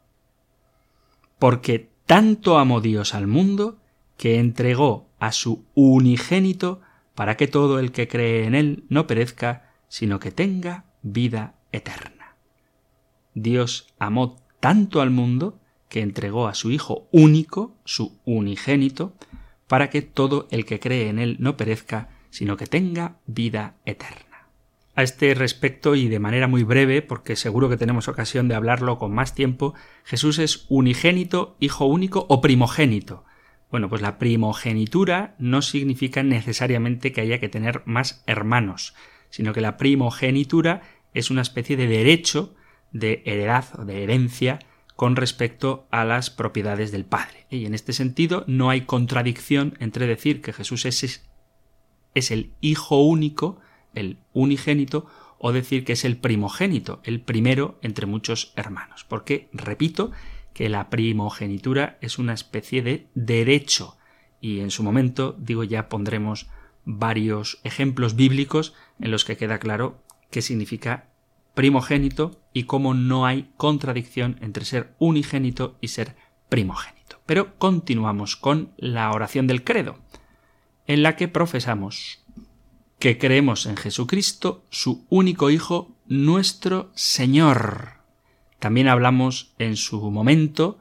[1.39, 3.79] Porque tanto amó Dios al mundo,
[4.17, 6.81] que entregó a su unigénito
[7.23, 12.35] para que todo el que cree en Él no perezca, sino que tenga vida eterna.
[13.33, 19.15] Dios amó tanto al mundo que entregó a su Hijo único, su unigénito,
[19.69, 24.49] para que todo el que cree en Él no perezca, sino que tenga vida eterna.
[24.97, 28.99] A este respecto, y de manera muy breve, porque seguro que tenemos ocasión de hablarlo
[28.99, 33.23] con más tiempo, Jesús es unigénito, Hijo único o primogénito,
[33.73, 38.95] bueno, pues la primogenitura no significa necesariamente que haya que tener más hermanos,
[39.31, 40.83] sino que la primogenitura
[41.15, 42.55] es una especie de derecho
[42.93, 44.59] de heredad o de herencia
[44.95, 47.47] con respecto a las propiedades del Padre.
[47.49, 51.25] Y en este sentido no hay contradicción entre decir que Jesús es,
[52.15, 53.59] es el Hijo único,
[53.95, 55.07] el unigénito,
[55.39, 59.07] o decir que es el primogénito, el primero entre muchos hermanos.
[59.09, 60.13] Porque, repito,
[60.55, 63.97] que la primogenitura es una especie de derecho
[64.43, 66.49] y en su momento, digo, ya pondremos
[66.85, 71.09] varios ejemplos bíblicos en los que queda claro qué significa
[71.55, 76.17] primogénito y cómo no hay contradicción entre ser unigénito y ser
[76.49, 77.21] primogénito.
[77.25, 80.01] Pero continuamos con la oración del credo,
[80.89, 82.25] en la que profesamos
[82.99, 88.02] que creemos en Jesucristo, su único Hijo, nuestro Señor.
[88.63, 90.79] También hablamos en su momento,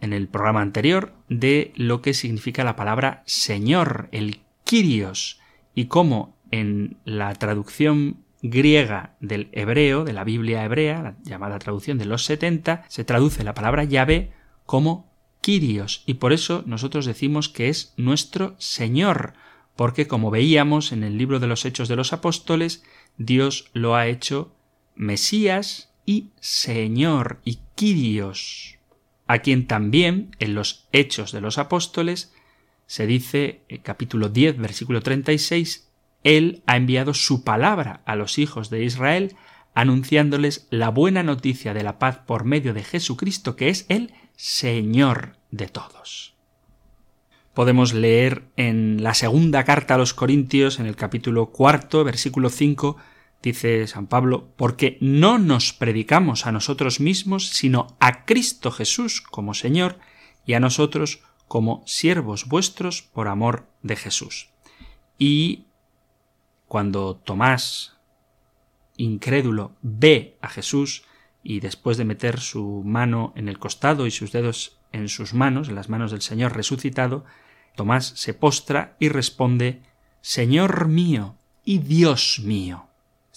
[0.00, 5.38] en el programa anterior, de lo que significa la palabra Señor, el Kyrios,
[5.74, 11.98] y cómo en la traducción griega del hebreo, de la Biblia hebrea, la llamada traducción
[11.98, 14.32] de los 70, se traduce la palabra Yahvé
[14.64, 19.34] como Kyrios, y por eso nosotros decimos que es nuestro Señor,
[19.76, 22.82] porque como veíamos en el libro de los Hechos de los Apóstoles,
[23.18, 24.56] Dios lo ha hecho
[24.94, 28.78] Mesías, y Señor y Kyrios,
[29.26, 32.32] a quien también en los Hechos de los Apóstoles
[32.86, 35.88] se dice, en capítulo 10, versículo 36,
[36.24, 39.34] Él ha enviado su palabra a los hijos de Israel,
[39.74, 45.36] anunciándoles la buena noticia de la paz por medio de Jesucristo, que es el Señor
[45.50, 46.34] de todos.
[47.54, 52.96] podemos leer en la segunda carta a los Corintios, en el capítulo cuarto, versículo 5,
[53.42, 59.54] dice San Pablo, porque no nos predicamos a nosotros mismos, sino a Cristo Jesús como
[59.54, 59.98] Señor
[60.46, 64.48] y a nosotros como siervos vuestros por amor de Jesús.
[65.18, 65.66] Y
[66.66, 67.98] cuando Tomás,
[68.96, 71.04] incrédulo, ve a Jesús
[71.42, 75.68] y después de meter su mano en el costado y sus dedos en sus manos,
[75.68, 77.24] en las manos del Señor resucitado,
[77.76, 79.82] Tomás se postra y responde
[80.20, 82.91] Señor mío y Dios mío.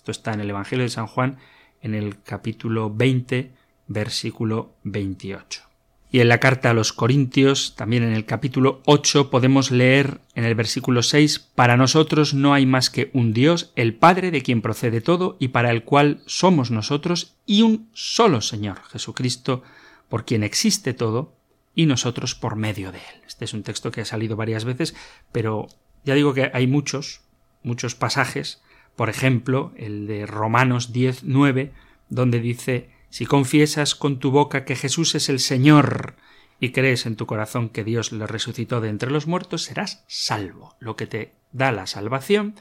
[0.05, 1.39] Esto está en el Evangelio de San Juan
[1.81, 3.51] en el capítulo 20,
[3.87, 5.63] versículo 28.
[6.11, 10.43] Y en la carta a los Corintios, también en el capítulo 8, podemos leer en
[10.43, 14.61] el versículo 6, Para nosotros no hay más que un Dios, el Padre de quien
[14.61, 19.63] procede todo y para el cual somos nosotros, y un solo Señor, Jesucristo,
[20.07, 21.33] por quien existe todo,
[21.73, 23.21] y nosotros por medio de él.
[23.25, 24.93] Este es un texto que ha salido varias veces,
[25.31, 25.67] pero
[26.03, 27.21] ya digo que hay muchos,
[27.63, 28.61] muchos pasajes,
[28.95, 31.71] por ejemplo, el de Romanos 10, 9,
[32.09, 36.15] donde dice si confiesas con tu boca que Jesús es el Señor
[36.59, 40.75] y crees en tu corazón que Dios le resucitó de entre los muertos, serás salvo.
[40.79, 42.55] Lo que te da la salvación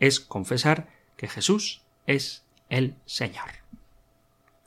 [0.00, 3.50] es confesar que Jesús es el Señor.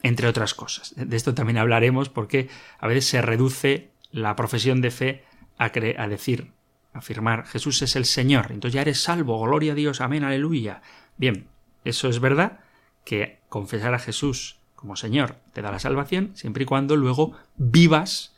[0.04, 0.94] Entre otras cosas.
[0.96, 5.24] De esto también hablaremos porque a veces se reduce la profesión de fe
[5.58, 6.52] a, a decir,
[6.94, 8.52] afirmar Jesús es el Señor.
[8.52, 10.82] Entonces ya eres salvo, gloria a Dios, amén, aleluya.
[11.18, 11.48] Bien,
[11.84, 12.60] eso es verdad
[13.06, 18.36] que confesar a Jesús como Señor te da la salvación, siempre y cuando luego vivas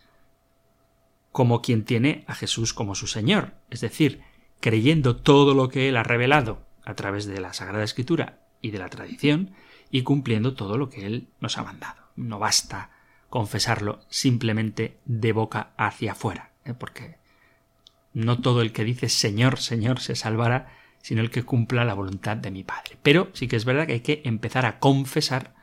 [1.32, 4.22] como quien tiene a Jesús como su Señor, es decir,
[4.60, 8.80] creyendo todo lo que Él ha revelado a través de la Sagrada Escritura y de
[8.80, 9.52] la tradición,
[9.94, 12.02] y cumpliendo todo lo que Él nos ha mandado.
[12.16, 12.90] No basta
[13.30, 16.74] confesarlo simplemente de boca hacia afuera, ¿eh?
[16.74, 17.18] porque
[18.14, 20.72] no todo el que dice Señor, Señor se salvará,
[21.04, 22.98] sino el que cumpla la voluntad de mi Padre.
[23.04, 25.54] Pero sí que es verdad que hay que empezar a confesar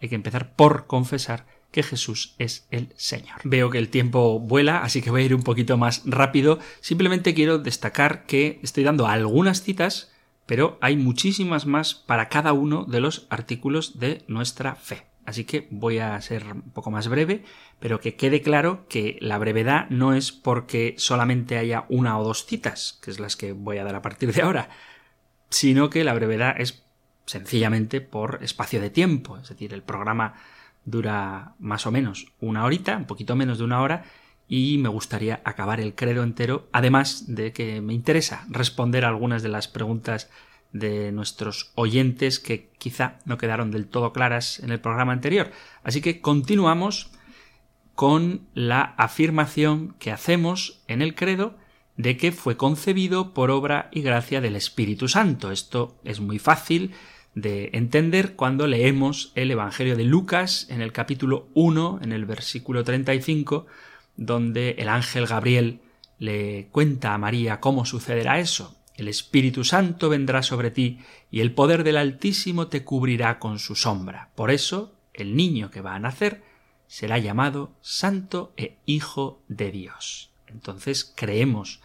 [0.00, 3.40] hay que empezar por confesar que Jesús es el Señor.
[3.44, 6.58] Veo que el tiempo vuela, así que voy a ir un poquito más rápido.
[6.80, 10.10] Simplemente quiero destacar que estoy dando algunas citas,
[10.46, 15.09] pero hay muchísimas más para cada uno de los artículos de nuestra fe.
[15.26, 17.44] Así que voy a ser un poco más breve,
[17.78, 22.46] pero que quede claro que la brevedad no es porque solamente haya una o dos
[22.46, 24.70] citas, que es las que voy a dar a partir de ahora,
[25.50, 26.84] sino que la brevedad es
[27.26, 29.38] sencillamente por espacio de tiempo.
[29.38, 30.34] Es decir, el programa
[30.84, 34.04] dura más o menos una horita, un poquito menos de una hora,
[34.48, 39.48] y me gustaría acabar el credo entero, además de que me interesa responder algunas de
[39.48, 40.28] las preguntas
[40.72, 45.50] de nuestros oyentes que quizá no quedaron del todo claras en el programa anterior.
[45.82, 47.10] Así que continuamos
[47.94, 51.56] con la afirmación que hacemos en el credo
[51.96, 55.50] de que fue concebido por obra y gracia del Espíritu Santo.
[55.50, 56.92] Esto es muy fácil
[57.34, 62.84] de entender cuando leemos el Evangelio de Lucas en el capítulo 1, en el versículo
[62.84, 63.66] 35,
[64.16, 65.80] donde el ángel Gabriel
[66.18, 68.79] le cuenta a María cómo sucederá eso.
[69.00, 70.98] El Espíritu Santo vendrá sobre ti
[71.30, 74.28] y el poder del Altísimo te cubrirá con su sombra.
[74.34, 76.42] Por eso, el niño que va a nacer
[76.86, 80.32] será llamado Santo e Hijo de Dios.
[80.48, 81.80] Entonces creemos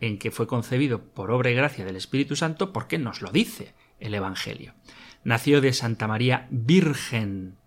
[0.00, 3.72] en que fue concebido por obra y gracia del Espíritu Santo porque nos lo dice
[4.00, 4.74] el Evangelio.
[5.22, 7.58] Nació de Santa María Virgen.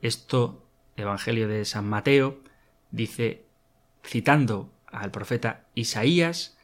[0.00, 0.66] Esto,
[0.96, 2.40] Evangelio de San Mateo,
[2.90, 3.44] dice,
[4.02, 6.55] citando al profeta Isaías,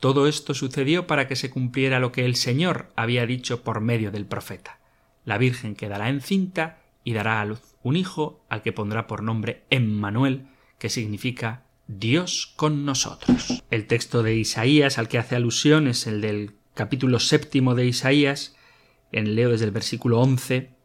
[0.00, 4.10] todo esto sucedió para que se cumpliera lo que el Señor había dicho por medio
[4.10, 4.78] del profeta.
[5.24, 9.64] La Virgen quedará encinta y dará a luz un hijo al que pondrá por nombre
[9.70, 10.48] Emmanuel,
[10.78, 13.62] que significa Dios con nosotros.
[13.70, 18.56] El texto de Isaías al que hace alusión es el del capítulo séptimo de Isaías,
[19.12, 20.76] en leo desde el versículo 11,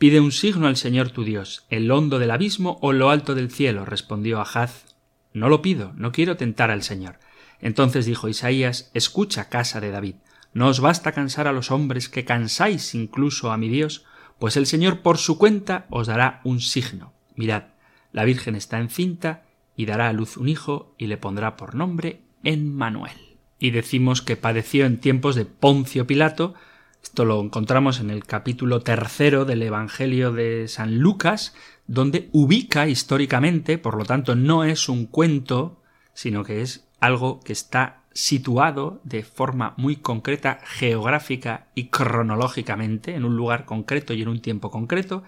[0.00, 3.50] Pide un signo al Señor tu Dios, el hondo del abismo o lo alto del
[3.50, 4.86] cielo, respondió Ahaz.
[5.34, 7.18] No lo pido, no quiero tentar al Señor.
[7.60, 10.16] Entonces dijo Isaías, Escucha, casa de David,
[10.52, 14.04] ¿no os basta cansar a los hombres que cansáis incluso a mi Dios?
[14.38, 17.12] Pues el Señor por su cuenta os dará un signo.
[17.36, 17.64] Mirad,
[18.12, 19.42] la Virgen está encinta
[19.76, 23.30] y dará a luz un hijo y le pondrá por nombre Emmanuel
[23.60, 26.54] y decimos que padeció en tiempos de Poncio Pilato.
[27.02, 31.54] Esto lo encontramos en el capítulo tercero del Evangelio de San Lucas,
[31.86, 35.82] donde ubica históricamente, por lo tanto no es un cuento,
[36.14, 43.24] sino que es algo que está situado de forma muy concreta, geográfica y cronológicamente, en
[43.24, 45.22] un lugar concreto y en un tiempo concreto,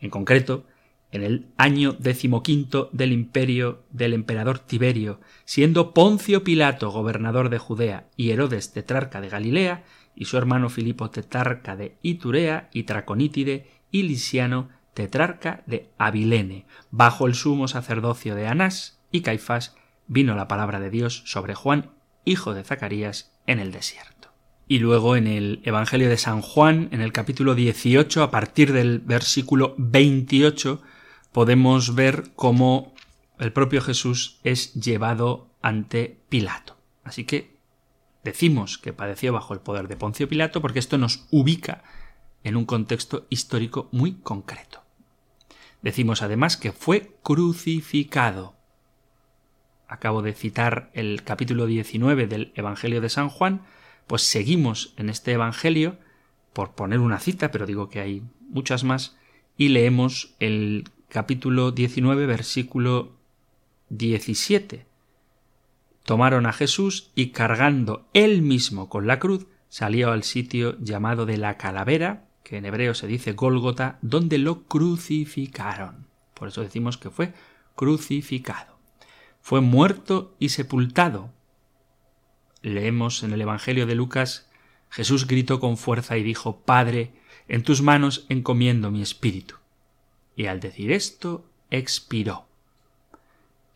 [0.00, 0.64] en concreto,
[1.12, 8.06] en el año decimoquinto del imperio del emperador Tiberio, siendo Poncio Pilato gobernador de Judea
[8.16, 14.02] y Herodes tetrarca de Galilea, y su hermano Filipo tetrarca de Iturea y Traconítide y
[14.02, 19.76] Lisiano tetrarca de Abilene, bajo el sumo sacerdocio de Anás y Caifás,
[20.06, 21.90] vino la palabra de Dios sobre Juan,
[22.24, 24.32] hijo de Zacarías, en el desierto.
[24.68, 28.98] Y luego en el Evangelio de San Juan, en el capítulo 18, a partir del
[28.98, 30.82] versículo 28,
[31.32, 32.94] podemos ver cómo
[33.38, 36.76] el propio Jesús es llevado ante Pilato.
[37.04, 37.56] Así que
[38.24, 41.84] decimos que padeció bajo el poder de Poncio Pilato porque esto nos ubica
[42.42, 44.82] en un contexto histórico muy concreto.
[45.82, 48.55] Decimos además que fue crucificado.
[49.88, 53.62] Acabo de citar el capítulo 19 del Evangelio de San Juan,
[54.06, 55.98] pues seguimos en este Evangelio,
[56.52, 59.16] por poner una cita, pero digo que hay muchas más,
[59.56, 63.12] y leemos el capítulo 19, versículo
[63.90, 64.86] 17.
[66.02, 71.36] Tomaron a Jesús y cargando él mismo con la cruz, salió al sitio llamado de
[71.36, 76.06] la calavera, que en hebreo se dice Gólgota, donde lo crucificaron.
[76.34, 77.32] Por eso decimos que fue
[77.74, 78.75] crucificado.
[79.46, 81.30] Fue muerto y sepultado.
[82.62, 84.50] Leemos en el Evangelio de Lucas,
[84.90, 87.12] Jesús gritó con fuerza y dijo, Padre,
[87.46, 89.54] en tus manos encomiendo mi espíritu
[90.34, 92.46] y al decir esto expiró.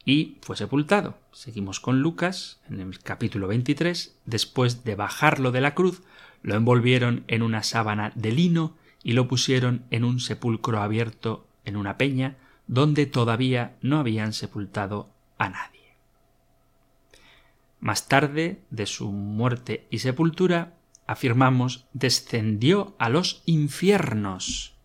[0.04, 1.16] Y fue sepultado.
[1.30, 6.02] Seguimos con Lucas, en el capítulo 23, después de bajarlo de la cruz,
[6.42, 11.76] lo envolvieron en una sábana de lino y lo pusieron en un sepulcro abierto en
[11.76, 12.34] una peña,
[12.66, 15.10] donde todavía no habían sepultado
[15.40, 15.96] a nadie.
[17.80, 20.74] Más tarde de su muerte y sepultura,
[21.06, 24.76] afirmamos, descendió a los infiernos.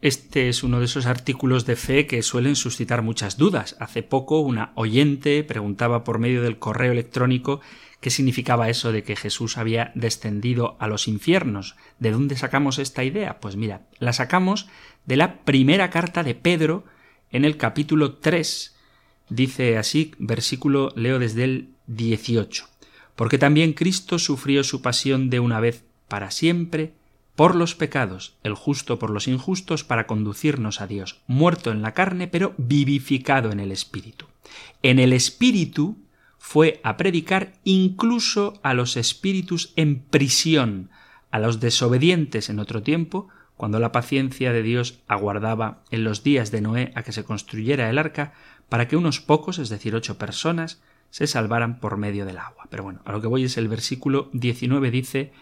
[0.00, 3.76] Este es uno de esos artículos de fe que suelen suscitar muchas dudas.
[3.78, 7.60] Hace poco una oyente preguntaba por medio del correo electrónico
[8.00, 11.76] qué significaba eso de que Jesús había descendido a los infiernos.
[11.98, 13.38] ¿De dónde sacamos esta idea?
[13.40, 14.68] Pues mira, la sacamos
[15.06, 16.84] de la primera carta de Pedro
[17.30, 18.73] en el capítulo 3.
[19.28, 22.66] Dice así, versículo leo desde el 18.
[23.16, 26.92] Porque también Cristo sufrió su pasión de una vez para siempre,
[27.36, 31.92] por los pecados, el justo por los injustos, para conducirnos a Dios, muerto en la
[31.92, 34.26] carne, pero vivificado en el Espíritu.
[34.82, 35.96] En el Espíritu
[36.38, 40.90] fue a predicar incluso a los espíritus en prisión,
[41.30, 46.50] a los desobedientes en otro tiempo, cuando la paciencia de Dios aguardaba en los días
[46.50, 48.34] de Noé a que se construyera el arca,
[48.68, 52.66] para que unos pocos, es decir, ocho personas, se salvaran por medio del agua.
[52.70, 55.32] Pero bueno, a lo que voy es el versículo 19 dice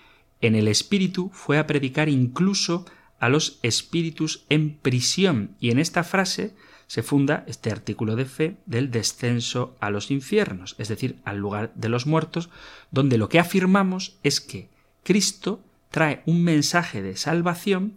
[0.43, 2.85] en el Espíritu fue a predicar incluso
[3.18, 5.57] a los espíritus en prisión.
[5.61, 6.55] Y en esta frase
[6.89, 11.73] se funda este artículo de fe del descenso a los infiernos, es decir, al lugar
[11.75, 12.51] de los muertos,
[12.91, 14.68] donde lo que afirmamos es que
[15.05, 17.95] Cristo trae un mensaje de salvación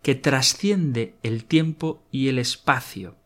[0.00, 3.16] que trasciende el tiempo y el espacio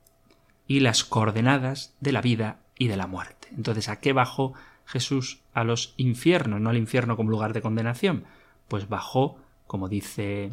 [0.66, 3.48] y las coordenadas de la vida y de la muerte.
[3.56, 4.54] Entonces, ¿a qué bajó
[4.86, 6.60] Jesús a los infiernos?
[6.60, 8.24] No al infierno como lugar de condenación,
[8.68, 10.52] pues bajó, como dice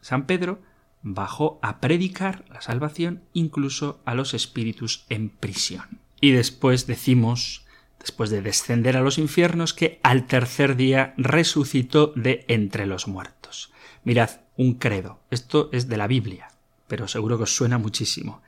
[0.00, 0.60] San Pedro,
[1.02, 6.00] bajó a predicar la salvación incluso a los espíritus en prisión.
[6.20, 7.64] Y después decimos,
[8.00, 13.72] después de descender a los infiernos, que al tercer día resucitó de entre los muertos.
[14.04, 15.20] Mirad, un credo.
[15.30, 16.48] Esto es de la Biblia,
[16.86, 18.42] pero seguro que os suena muchísimo.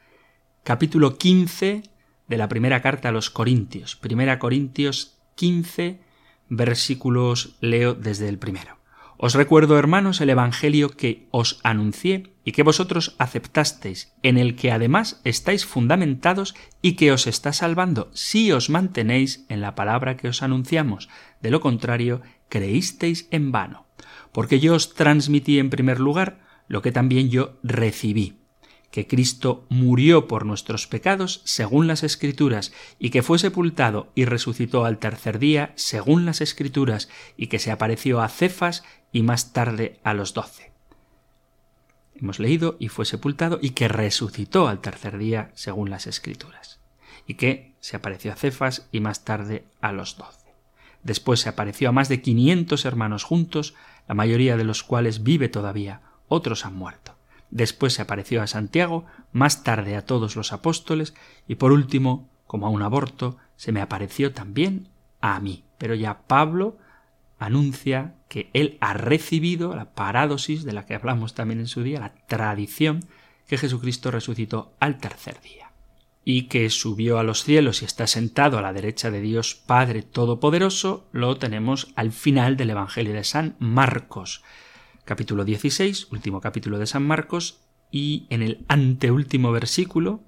[0.65, 1.83] Capítulo 15
[2.29, 3.97] de la primera carta a los Corintios.
[3.97, 6.01] Primera Corintios 15,
[6.49, 8.77] versículos leo desde el primero.
[9.17, 14.71] Os recuerdo, hermanos, el Evangelio que os anuncié y que vosotros aceptasteis, en el que
[14.71, 20.29] además estáis fundamentados y que os está salvando si os mantenéis en la palabra que
[20.29, 21.09] os anunciamos.
[21.41, 23.87] De lo contrario, creísteis en vano.
[24.33, 28.39] Porque yo os transmití en primer lugar lo que también yo recibí
[28.91, 34.85] que Cristo murió por nuestros pecados según las Escrituras, y que fue sepultado y resucitó
[34.85, 40.01] al tercer día según las Escrituras, y que se apareció a Cefas y más tarde
[40.05, 40.73] a los doce.
[42.15, 46.81] Hemos leído y fue sepultado y que resucitó al tercer día según las Escrituras,
[47.27, 50.49] y que se apareció a Cefas y más tarde a los doce.
[51.03, 53.75] Después se apareció a más de quinientos hermanos juntos,
[54.09, 57.08] la mayoría de los cuales vive todavía, otros han muerto.
[57.51, 61.15] Después se apareció a Santiago, más tarde a todos los apóstoles,
[61.47, 64.89] y por último, como a un aborto, se me apareció también
[65.21, 65.65] a mí.
[65.79, 66.77] Pero ya Pablo
[67.39, 72.01] anuncia que él ha recibido la parádosis de la que hablamos también en su día,
[72.01, 73.05] la tradición
[73.47, 75.69] que Jesucristo resucitó al tercer día
[76.25, 80.03] y que subió a los cielos y está sentado a la derecha de Dios Padre
[80.03, 84.43] Todopoderoso, lo tenemos al final del Evangelio de San Marcos,
[85.09, 90.21] capítulo 16, último capítulo de San Marcos, y en el anteúltimo versículo,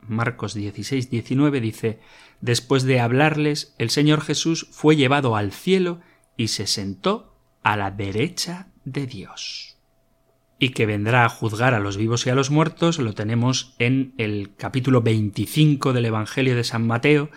[0.00, 2.00] Marcos 16, 19, dice,
[2.40, 6.00] Después de hablarles, el Señor Jesús fue llevado al cielo
[6.38, 9.76] y se sentó a la derecha de Dios.
[10.58, 14.14] Y que vendrá a juzgar a los vivos y a los muertos, lo tenemos en
[14.16, 17.28] el capítulo 25 del Evangelio de San Mateo,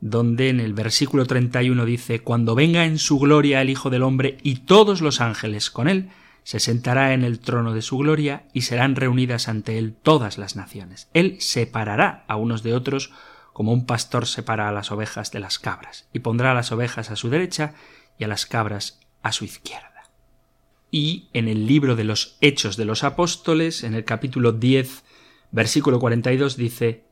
[0.00, 4.38] donde en el versículo 31 dice, Cuando venga en su gloria el Hijo del Hombre
[4.44, 6.10] y todos los ángeles con él,
[6.48, 10.56] se sentará en el trono de su gloria y serán reunidas ante él todas las
[10.56, 11.10] naciones.
[11.12, 13.12] Él separará a unos de otros
[13.52, 17.10] como un pastor separa a las ovejas de las cabras, y pondrá a las ovejas
[17.10, 17.74] a su derecha
[18.16, 20.10] y a las cabras a su izquierda.
[20.90, 25.04] Y en el libro de los Hechos de los Apóstoles, en el capítulo 10,
[25.50, 27.04] versículo 42, dice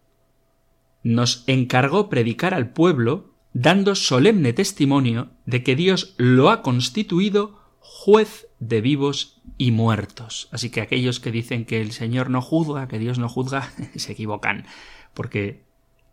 [1.02, 8.48] Nos encargó predicar al pueblo, dando solemne testimonio de que Dios lo ha constituido juez
[8.58, 10.48] de vivos y muertos.
[10.50, 14.12] Así que aquellos que dicen que el Señor no juzga, que Dios no juzga, se
[14.12, 14.66] equivocan,
[15.14, 15.62] porque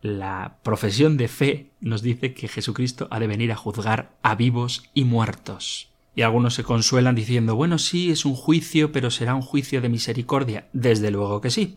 [0.02, 4.90] la profesión de fe nos dice que Jesucristo ha de venir a juzgar a vivos
[4.94, 5.90] y muertos.
[6.16, 9.90] Y algunos se consuelan diciendo, bueno, sí, es un juicio, pero será un juicio de
[9.90, 10.68] misericordia.
[10.74, 11.76] Desde luego que sí.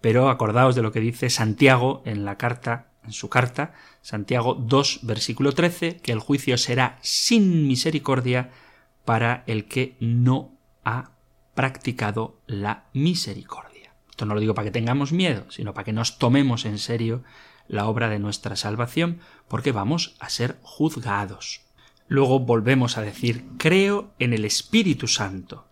[0.00, 5.00] Pero acordaos de lo que dice Santiago en la carta, en su carta, Santiago 2,
[5.02, 8.50] versículo 13, que el juicio será sin misericordia
[9.06, 11.12] para el que no ha
[11.54, 13.94] practicado la misericordia.
[14.10, 17.22] Esto no lo digo para que tengamos miedo, sino para que nos tomemos en serio
[17.68, 21.62] la obra de nuestra salvación, porque vamos a ser juzgados.
[22.08, 25.66] Luego volvemos a decir, creo en el Espíritu Santo.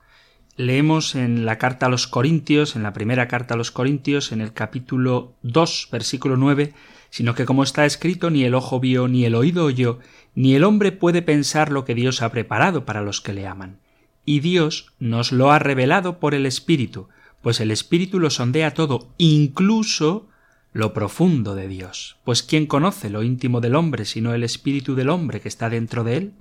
[0.57, 4.41] Leemos en la carta a los Corintios, en la primera carta a los Corintios, en
[4.41, 6.73] el capítulo 2, versículo 9,
[7.11, 9.99] sino que como está escrito, ni el ojo vio, ni el oído oyó,
[10.35, 13.79] ni el hombre puede pensar lo que Dios ha preparado para los que le aman.
[14.25, 17.09] Y Dios nos lo ha revelado por el Espíritu,
[17.43, 20.29] pues el Espíritu lo sondea todo, incluso
[20.73, 22.17] lo profundo de Dios.
[22.25, 26.05] Pues ¿quién conoce lo íntimo del hombre sino el Espíritu del hombre que está dentro
[26.05, 26.33] de él?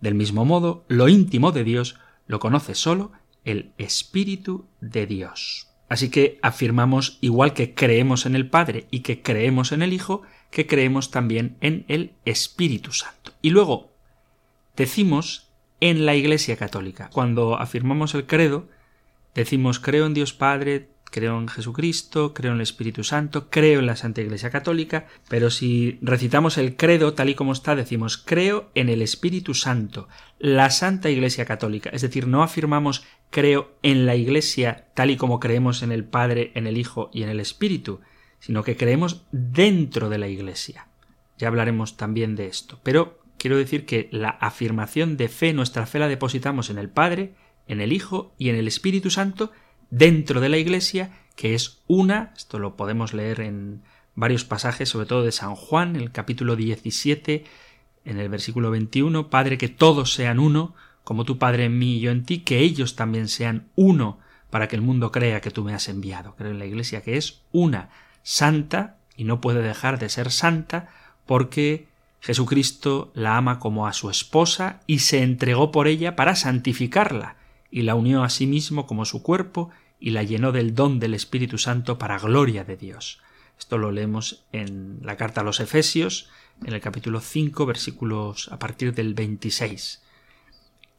[0.00, 3.12] Del mismo modo, lo íntimo de Dios lo conoce solo
[3.44, 5.68] el Espíritu de Dios.
[5.88, 10.22] Así que afirmamos, igual que creemos en el Padre y que creemos en el Hijo,
[10.50, 13.17] que creemos también en el Espíritu Santo.
[13.42, 13.90] Y luego
[14.76, 15.48] decimos
[15.80, 17.10] en la Iglesia Católica.
[17.12, 18.68] Cuando afirmamos el credo,
[19.34, 23.86] decimos creo en Dios Padre, creo en Jesucristo, creo en el Espíritu Santo, creo en
[23.86, 28.70] la Santa Iglesia Católica, pero si recitamos el credo tal y como está, decimos creo
[28.74, 30.08] en el Espíritu Santo,
[30.38, 35.40] la Santa Iglesia Católica, es decir, no afirmamos creo en la Iglesia tal y como
[35.40, 38.00] creemos en el Padre, en el Hijo y en el Espíritu,
[38.40, 40.88] sino que creemos dentro de la Iglesia.
[41.38, 45.98] Ya hablaremos también de esto, pero quiero decir que la afirmación de fe, nuestra fe
[45.98, 47.34] la depositamos en el Padre,
[47.66, 49.52] en el Hijo y en el Espíritu Santo,
[49.90, 53.82] dentro de la Iglesia, que es una, esto lo podemos leer en
[54.14, 57.44] varios pasajes, sobre todo de San Juan, el capítulo 17,
[58.04, 60.74] en el versículo 21, Padre, que todos sean uno,
[61.04, 64.18] como tu Padre en mí y yo en ti, que ellos también sean uno,
[64.50, 66.34] para que el mundo crea que tú me has enviado.
[66.36, 67.90] Creo en la Iglesia que es una,
[68.22, 70.88] santa, y no puede dejar de ser santa,
[71.26, 71.87] porque
[72.20, 77.36] Jesucristo la ama como a su esposa y se entregó por ella para santificarla,
[77.70, 81.14] y la unió a sí mismo como su cuerpo y la llenó del don del
[81.14, 83.20] Espíritu Santo para gloria de Dios.
[83.58, 86.30] Esto lo leemos en la carta a los Efesios,
[86.64, 90.02] en el capítulo 5, versículos a partir del 26,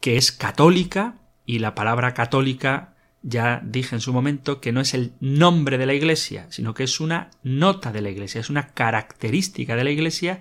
[0.00, 1.16] que es católica,
[1.46, 5.86] y la palabra católica ya dije en su momento que no es el nombre de
[5.86, 9.90] la Iglesia, sino que es una nota de la Iglesia, es una característica de la
[9.90, 10.40] Iglesia,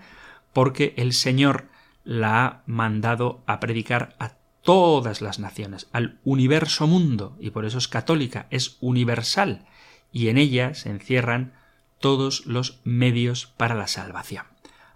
[0.59, 1.69] porque el Señor
[2.03, 7.77] la ha mandado a predicar a todas las naciones, al universo mundo, y por eso
[7.77, 9.65] es católica, es universal,
[10.11, 11.53] y en ella se encierran
[12.01, 14.47] todos los medios para la salvación.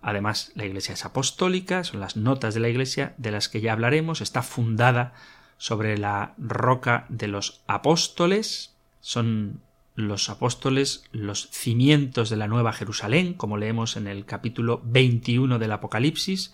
[0.02, 3.72] Además, la Iglesia es apostólica, son las notas de la Iglesia de las que ya
[3.72, 5.14] hablaremos, está fundada
[5.58, 9.62] sobre la roca de los apóstoles, son
[9.96, 15.72] los apóstoles los cimientos de la Nueva Jerusalén, como leemos en el capítulo 21 del
[15.72, 16.54] Apocalipsis,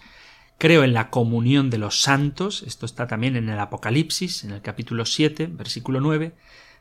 [0.60, 4.62] Creo en la comunión de los santos, esto está también en el Apocalipsis, en el
[4.62, 6.34] capítulo 7, versículo 9,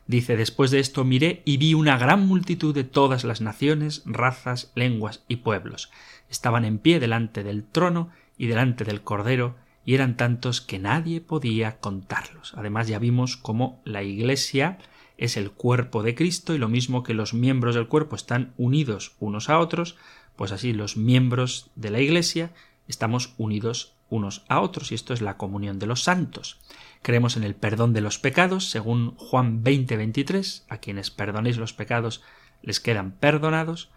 [0.05, 4.73] dice, después de esto miré y vi una gran multitud de todas las naciones, razas,
[4.75, 5.91] lenguas y pueblos.
[6.29, 9.55] Estaban en pie delante del trono y delante del Cordero,
[9.85, 12.53] y eran tantos que nadie podía contarlos.
[12.57, 14.77] Además ya vimos cómo la Iglesia
[15.19, 19.15] es el cuerpo de Cristo y lo mismo que los miembros del cuerpo están unidos
[19.19, 19.97] unos a otros,
[20.35, 22.51] pues así los miembros de la Iglesia
[22.87, 26.59] estamos unidos unos a otros y esto es la comunión de los santos.
[27.01, 32.23] Creemos en el perdón de los pecados, según Juan 20:23, a quienes perdonéis los pecados
[32.61, 33.89] les quedan perdonados.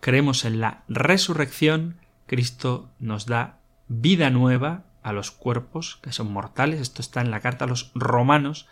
[0.00, 3.58] Creemos en la resurrección, Cristo nos da
[3.88, 6.80] vida nueva a los cuerpos que son mortales.
[6.80, 8.68] Esto está en la carta a los Romanos,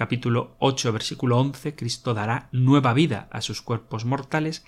[0.00, 1.74] capítulo 8, versículo 11.
[1.74, 4.64] Cristo dará nueva vida a sus cuerpos mortales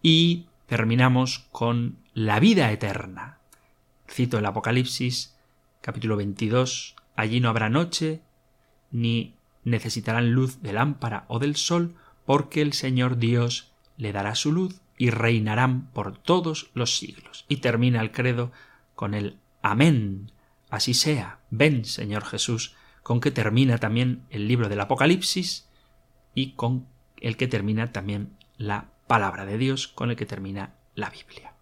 [0.00, 3.40] y terminamos con la vida eterna.
[4.08, 5.34] Cito el Apocalipsis,
[5.80, 6.94] capítulo 22.
[7.16, 8.22] Allí no habrá noche,
[8.92, 9.34] ni
[9.64, 14.82] necesitarán luz de lámpara o del sol, porque el Señor Dios le dará su luz
[14.96, 17.44] y reinarán por todos los siglos.
[17.48, 18.52] Y termina el credo
[18.94, 20.30] con el Amén.
[20.70, 21.40] Así sea.
[21.50, 22.76] Ven, Señor Jesús,
[23.06, 25.68] con que termina también el libro del Apocalipsis
[26.34, 26.88] y con
[27.20, 31.52] el que termina también la palabra de Dios, con el que termina la Biblia.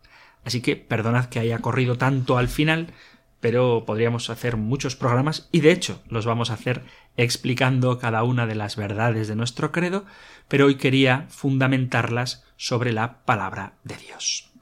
[0.46, 2.94] Así que perdonad que haya corrido tanto al final,
[3.40, 6.82] pero podríamos hacer muchos programas y de hecho los vamos a hacer
[7.18, 10.06] explicando cada una de las verdades de nuestro credo,
[10.48, 14.53] pero hoy quería fundamentarlas sobre la palabra de Dios.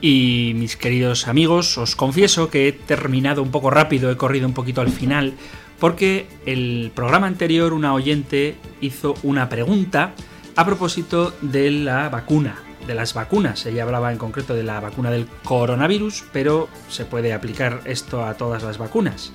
[0.00, 4.54] Y mis queridos amigos, os confieso que he terminado un poco rápido, he corrido un
[4.54, 5.34] poquito al final,
[5.78, 10.14] porque el programa anterior una oyente hizo una pregunta
[10.54, 13.64] a propósito de la vacuna, de las vacunas.
[13.66, 18.34] Ella hablaba en concreto de la vacuna del coronavirus, pero se puede aplicar esto a
[18.34, 19.32] todas las vacunas.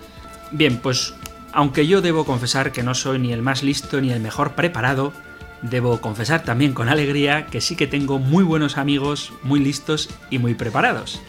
[0.51, 1.13] Bien, pues
[1.53, 5.13] aunque yo debo confesar que no soy ni el más listo ni el mejor preparado,
[5.61, 10.39] debo confesar también con alegría que sí que tengo muy buenos amigos, muy listos y
[10.39, 11.21] muy preparados.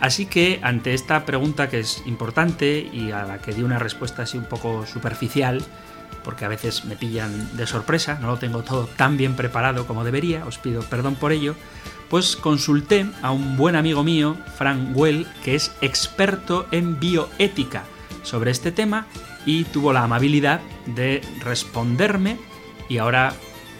[0.00, 4.22] Así que ante esta pregunta que es importante y a la que di una respuesta
[4.22, 5.62] así un poco superficial,
[6.24, 10.04] porque a veces me pillan de sorpresa, no lo tengo todo tan bien preparado como
[10.04, 11.54] debería, os pido perdón por ello,
[12.10, 17.84] pues consulté a un buen amigo mío, Frank Well, que es experto en bioética
[18.22, 19.06] sobre este tema
[19.46, 22.38] y tuvo la amabilidad de responderme
[22.88, 23.34] y ahora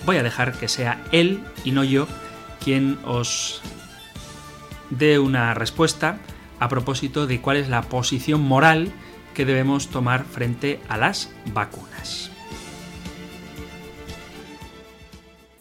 [0.05, 2.07] voy a dejar que sea él y no yo
[2.63, 3.61] quien os
[4.91, 6.19] dé una respuesta
[6.61, 8.93] a propósito de cuál es la posición moral
[9.35, 12.31] que debemos tomar frente a las vacunas.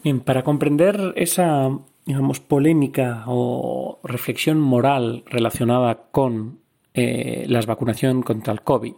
[0.04, 1.70] Bien, para comprender esa,
[2.04, 6.58] digamos, polémica o reflexión moral relacionada con
[6.94, 8.94] eh, la vacunación contra el COVID,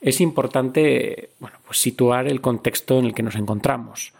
[0.00, 4.14] es importante bueno, pues situar el contexto en el que nos encontramos.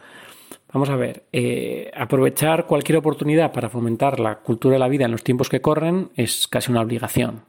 [0.73, 5.11] Vamos a ver, eh, aprovechar cualquier oportunidad para fomentar la cultura de la vida en
[5.11, 7.43] los tiempos que corren es casi una obligación.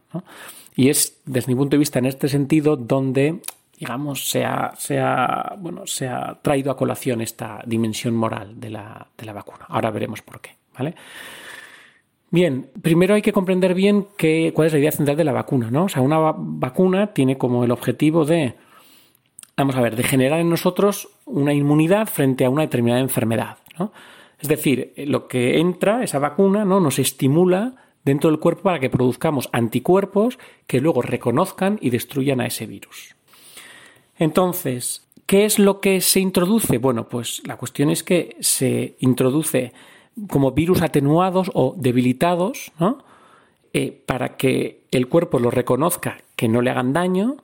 [0.76, 3.42] Y es, desde mi punto de vista, en este sentido donde,
[3.78, 9.26] digamos, se ha, bueno, se ha traído a colación esta dimensión moral de la, de
[9.26, 9.66] la vacuna.
[9.68, 10.56] Ahora veremos por qué.
[10.76, 10.96] ¿vale?
[12.32, 14.08] Bien, primero hay que comprender bien
[14.56, 15.70] cuál es la idea central de la vacuna.
[15.70, 15.84] ¿no?
[15.84, 18.56] O sea, una vacuna tiene como el objetivo de
[19.58, 23.58] vamos a ver, de generar en nosotros una inmunidad frente a una determinada enfermedad.
[24.40, 26.80] Es decir, lo que entra, esa vacuna, ¿no?
[26.80, 32.48] nos estimula dentro del cuerpo para que produzcamos anticuerpos que luego reconozcan y destruyan a
[32.48, 33.16] ese virus.
[34.18, 36.78] Entonces, ¿qué es lo que se introduce?
[36.80, 39.74] Bueno, pues la cuestión es que se introduce
[40.28, 42.72] como virus atenuados o debilitados,
[43.74, 47.38] eh, para que el cuerpo los reconozca que no le hagan daño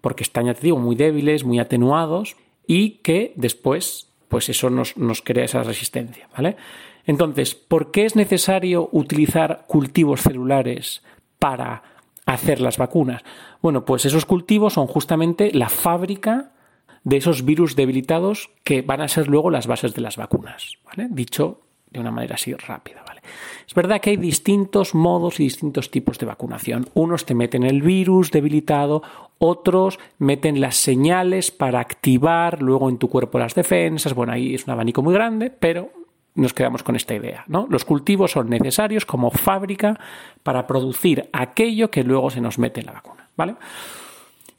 [0.00, 2.36] porque están, ya muy débiles, muy atenuados
[2.66, 6.56] y que después, pues eso nos, nos crea esa resistencia, ¿vale?
[7.06, 11.02] Entonces, ¿por qué es necesario utilizar cultivos celulares
[11.38, 11.82] para
[12.26, 13.22] hacer las vacunas?
[13.60, 16.52] Bueno, pues esos cultivos son justamente la fábrica
[17.04, 21.08] de esos virus debilitados que van a ser luego las bases de las vacunas, ¿vale?
[21.10, 23.11] Dicho de una manera así rápida, ¿vale?
[23.66, 26.88] Es verdad que hay distintos modos y distintos tipos de vacunación.
[26.94, 29.02] Unos te meten el virus debilitado,
[29.38, 34.14] otros meten las señales para activar luego en tu cuerpo las defensas.
[34.14, 35.90] Bueno, ahí es un abanico muy grande, pero
[36.34, 37.44] nos quedamos con esta idea.
[37.48, 37.66] ¿no?
[37.70, 39.98] Los cultivos son necesarios como fábrica
[40.42, 43.28] para producir aquello que luego se nos mete en la vacuna.
[43.36, 43.56] ¿vale?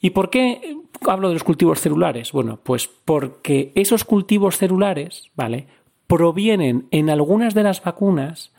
[0.00, 2.32] ¿Y por qué hablo de los cultivos celulares?
[2.32, 5.66] Bueno, pues porque esos cultivos celulares, ¿vale?
[6.06, 8.52] provienen en algunas de las vacunas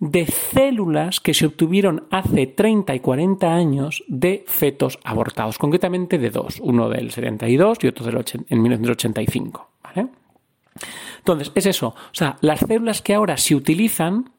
[0.00, 6.30] de células que se obtuvieron hace 30 y 40 años de fetos abortados, concretamente de
[6.30, 9.70] dos, uno del 72 y otro del en 1985.
[11.18, 14.30] Entonces, es eso, o sea, las células que ahora se utilizan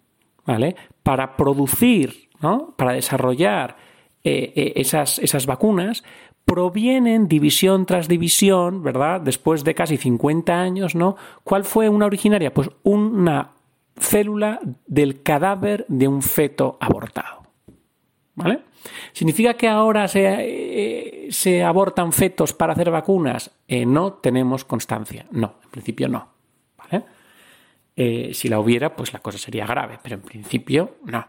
[0.50, 0.76] ¿vale?
[1.04, 2.74] Para producir, ¿no?
[2.76, 3.78] Para desarrollar
[4.24, 6.04] eh, eh, esas, esas vacunas,
[6.44, 9.22] provienen división tras división, ¿verdad?
[9.22, 11.16] Después de casi 50 años, ¿no?
[11.44, 12.52] ¿Cuál fue una originaria?
[12.52, 13.52] Pues una
[14.00, 17.44] célula del cadáver de un feto abortado.
[18.36, 18.62] ¿Vale?
[19.14, 23.52] ¿Significa que ahora se, eh, se abortan fetos para hacer vacunas?
[23.68, 25.26] Eh, no tenemos constancia.
[25.32, 26.30] No, en principio no.
[26.78, 27.04] ¿Vale?
[27.96, 31.26] Eh, si la hubiera, pues la cosa sería grave, pero en principio no.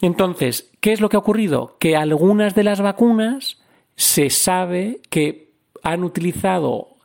[0.00, 1.76] Entonces, ¿qué es lo que ha ocurrido?
[1.78, 3.58] Que algunas de las vacunas
[3.96, 6.96] se sabe que han utilizado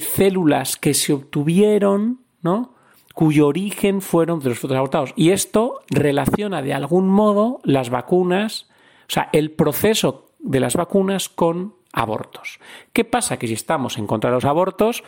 [0.00, 2.75] células que se obtuvieron, ¿no?
[3.16, 5.14] Cuyo origen fueron de los fetos abortados.
[5.16, 8.68] Y esto relaciona de algún modo las vacunas,
[9.08, 12.60] o sea, el proceso de las vacunas con abortos.
[12.92, 13.38] ¿Qué pasa?
[13.38, 15.02] Que si estamos en contra de los abortos,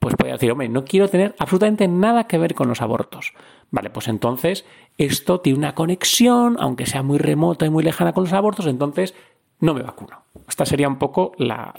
[0.00, 3.32] pues puede decir, hombre, no quiero tener absolutamente nada que ver con los abortos.
[3.70, 4.64] Vale, pues entonces
[4.98, 9.14] esto tiene una conexión, aunque sea muy remota y muy lejana con los abortos, entonces
[9.60, 10.22] no me vacuno.
[10.48, 11.72] Esta sería un poco la,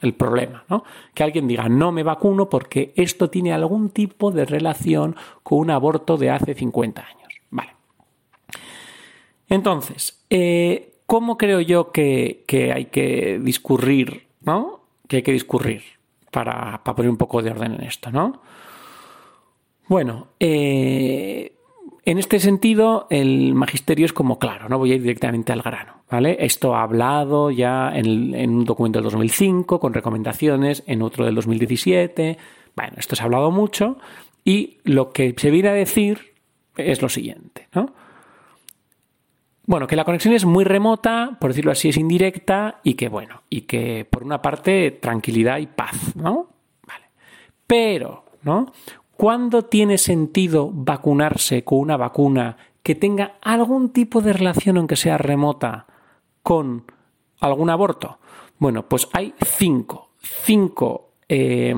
[0.00, 0.84] el problema, ¿no?
[1.14, 5.70] Que alguien diga no me vacuno porque esto tiene algún tipo de relación con un
[5.70, 7.28] aborto de hace 50 años.
[7.50, 7.70] Vale.
[9.48, 12.44] Entonces, eh, ¿cómo creo yo que,
[12.74, 14.80] hay que discurrir, ¿no?
[15.08, 15.82] Que hay que discurrir
[16.30, 18.40] para, para, poner un poco de orden en esto, ¿no?
[19.88, 21.52] Bueno, eh,
[22.04, 26.02] en este sentido, el magisterio es como claro, no voy a ir directamente al grano.
[26.12, 26.36] ¿vale?
[26.40, 32.36] Esto ha hablado ya en, un documento del 2005 con recomendaciones, en otro del 2017.
[32.76, 33.96] Bueno, esto se ha hablado mucho
[34.44, 36.34] y lo que se viene a decir
[36.76, 37.94] es lo siguiente, ¿no?
[39.64, 43.42] Bueno, que la conexión es muy remota, por decirlo así, es indirecta y que, bueno,
[43.48, 46.48] y que por una parte tranquilidad y paz, ¿no?
[46.86, 47.06] Vale.
[47.66, 48.72] Pero, ¿no?
[49.22, 55.16] ¿Cuándo tiene sentido vacunarse con una vacuna que tenga algún tipo de relación, aunque sea
[55.16, 55.86] remota,
[56.42, 56.90] con
[57.38, 58.18] algún aborto?
[58.58, 61.72] Bueno, pues hay cinco, cinco, eh,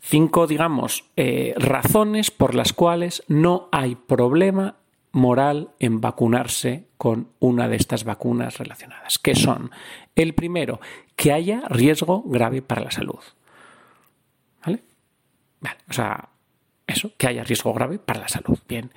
[0.00, 4.78] cinco digamos, eh, razones por las cuales no hay problema
[5.12, 9.70] moral en vacunarse con una de estas vacunas relacionadas, que son,
[10.16, 10.80] el primero,
[11.14, 13.20] que haya riesgo grave para la salud.
[15.62, 16.28] Vale, o sea,
[16.86, 18.58] eso, que haya riesgo grave para la salud.
[18.68, 18.90] Bien.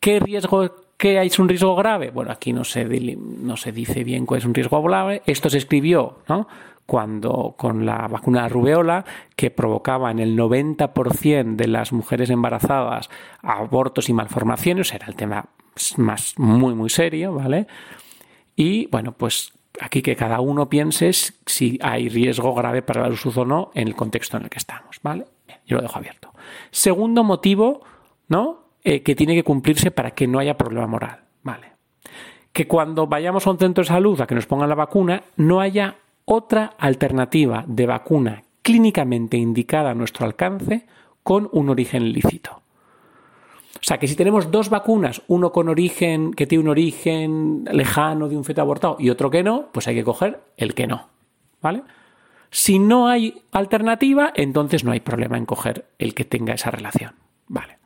[0.00, 2.10] ¿Qué riesgo, qué es un riesgo grave?
[2.10, 5.22] Bueno, aquí no se, no se dice bien cuál es un riesgo grave.
[5.26, 6.46] Esto se escribió, ¿no?
[6.86, 9.04] Cuando con la vacuna de rubeola,
[9.34, 13.08] que provocaba en el 90% de las mujeres embarazadas
[13.42, 15.46] abortos y malformaciones, era el tema
[15.96, 17.66] más muy, muy serio, ¿vale?
[18.54, 23.38] Y bueno, pues aquí que cada uno piense si hay riesgo grave para la salud
[23.38, 25.24] o no en el contexto en el que estamos, ¿vale?
[25.66, 26.32] Yo lo dejo abierto.
[26.70, 27.82] Segundo motivo,
[28.28, 28.64] ¿no?
[28.82, 31.20] Eh, que tiene que cumplirse para que no haya problema moral.
[31.42, 31.72] Vale.
[32.52, 35.60] Que cuando vayamos a un centro de salud a que nos pongan la vacuna, no
[35.60, 40.86] haya otra alternativa de vacuna clínicamente indicada a nuestro alcance
[41.22, 42.62] con un origen lícito.
[43.76, 48.28] O sea, que si tenemos dos vacunas, uno con origen, que tiene un origen lejano
[48.28, 51.08] de un feto abortado y otro que no, pues hay que coger el que no.
[51.60, 51.82] ¿Vale?
[52.56, 57.14] Si no hay alternativa, entonces no hay problema en coger el que tenga esa relación.
[57.48, 57.78] Vale.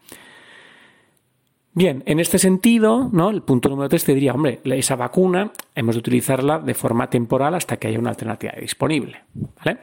[1.72, 3.30] Bien, en este sentido, ¿no?
[3.30, 7.54] El punto número 3 te diría, hombre, esa vacuna hemos de utilizarla de forma temporal
[7.54, 9.22] hasta que haya una alternativa disponible.
[9.64, 9.78] ¿Vale?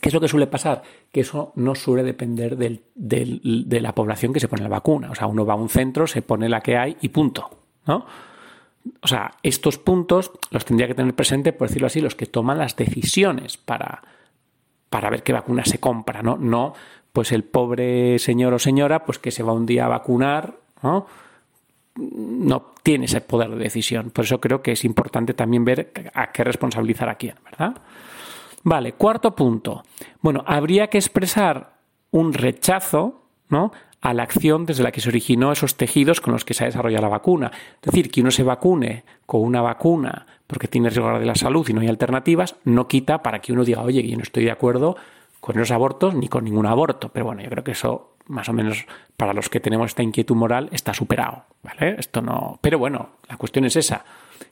[0.00, 0.82] ¿Qué es lo que suele pasar?
[1.12, 5.10] Que eso no suele depender de la población que se pone la vacuna.
[5.10, 7.50] O sea, uno va a un centro, se pone la que hay y punto.
[7.86, 8.06] ¿no?
[9.02, 12.58] O sea, estos puntos los tendría que tener presente, por decirlo así, los que toman
[12.58, 14.02] las decisiones para,
[14.90, 16.36] para ver qué vacuna se compra, ¿no?
[16.36, 16.74] No,
[17.12, 21.06] pues el pobre señor o señora, pues que se va un día a vacunar, ¿no?
[21.96, 24.10] No tiene ese poder de decisión.
[24.10, 27.76] Por eso creo que es importante también ver a qué responsabilizar a quién, ¿verdad?
[28.62, 29.84] Vale, cuarto punto.
[30.20, 31.72] Bueno, habría que expresar
[32.10, 33.72] un rechazo, ¿no?
[34.00, 36.66] A la acción desde la que se originó esos tejidos con los que se ha
[36.66, 37.50] desarrollado la vacuna.
[37.82, 41.68] Es decir, que uno se vacune con una vacuna porque tiene riesgo de la salud
[41.68, 44.50] y no hay alternativas, no quita para que uno diga, oye, yo no estoy de
[44.50, 44.96] acuerdo
[45.40, 47.10] con los abortos ni con ningún aborto.
[47.10, 48.86] Pero bueno, yo creo que eso, más o menos,
[49.16, 51.44] para los que tenemos esta inquietud moral, está superado.
[51.62, 51.96] ¿Vale?
[51.98, 52.58] Esto no.
[52.60, 54.04] Pero bueno, la cuestión es esa.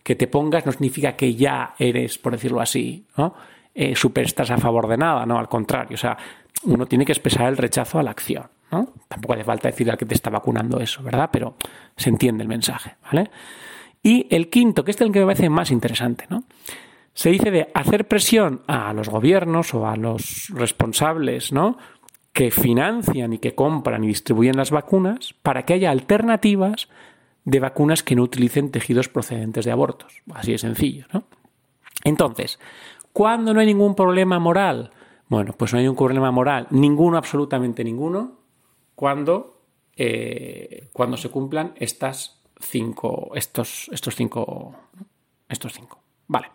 [0.03, 3.35] Que te pongas no significa que ya eres, por decirlo así, ¿no?
[3.75, 5.95] Eh, super estás a favor de nada, no, al contrario.
[5.95, 6.17] O sea,
[6.65, 8.45] uno tiene que expresar el rechazo a la acción.
[8.71, 8.93] ¿No?
[9.09, 11.31] Tampoco hace falta decir al que te está vacunando eso, ¿verdad?
[11.33, 11.57] Pero
[11.97, 13.31] se entiende el mensaje, ¿vale?
[14.03, 16.45] Y el quinto, que este es el que me parece más interesante, ¿no?
[17.15, 21.79] Se dice de hacer presión a los gobiernos o a los responsables, ¿no?
[22.37, 26.91] que financian y que compran y distribuyen las vacunas para que haya alternativas
[27.47, 30.23] de vacunas que no utilicen tejidos procedentes de abortos.
[30.35, 31.25] Así de sencillo, ¿no?
[32.05, 32.61] Entonces,
[33.15, 34.91] ¿cuándo no hay ningún problema moral?
[35.29, 38.33] Bueno, pues no hay un problema moral, ninguno, absolutamente ninguno,
[38.97, 39.63] cuando,
[39.95, 44.75] eh, cuando se cumplan estas cinco, estos, estos cinco,
[45.49, 46.01] estos cinco.
[46.27, 46.49] Vale.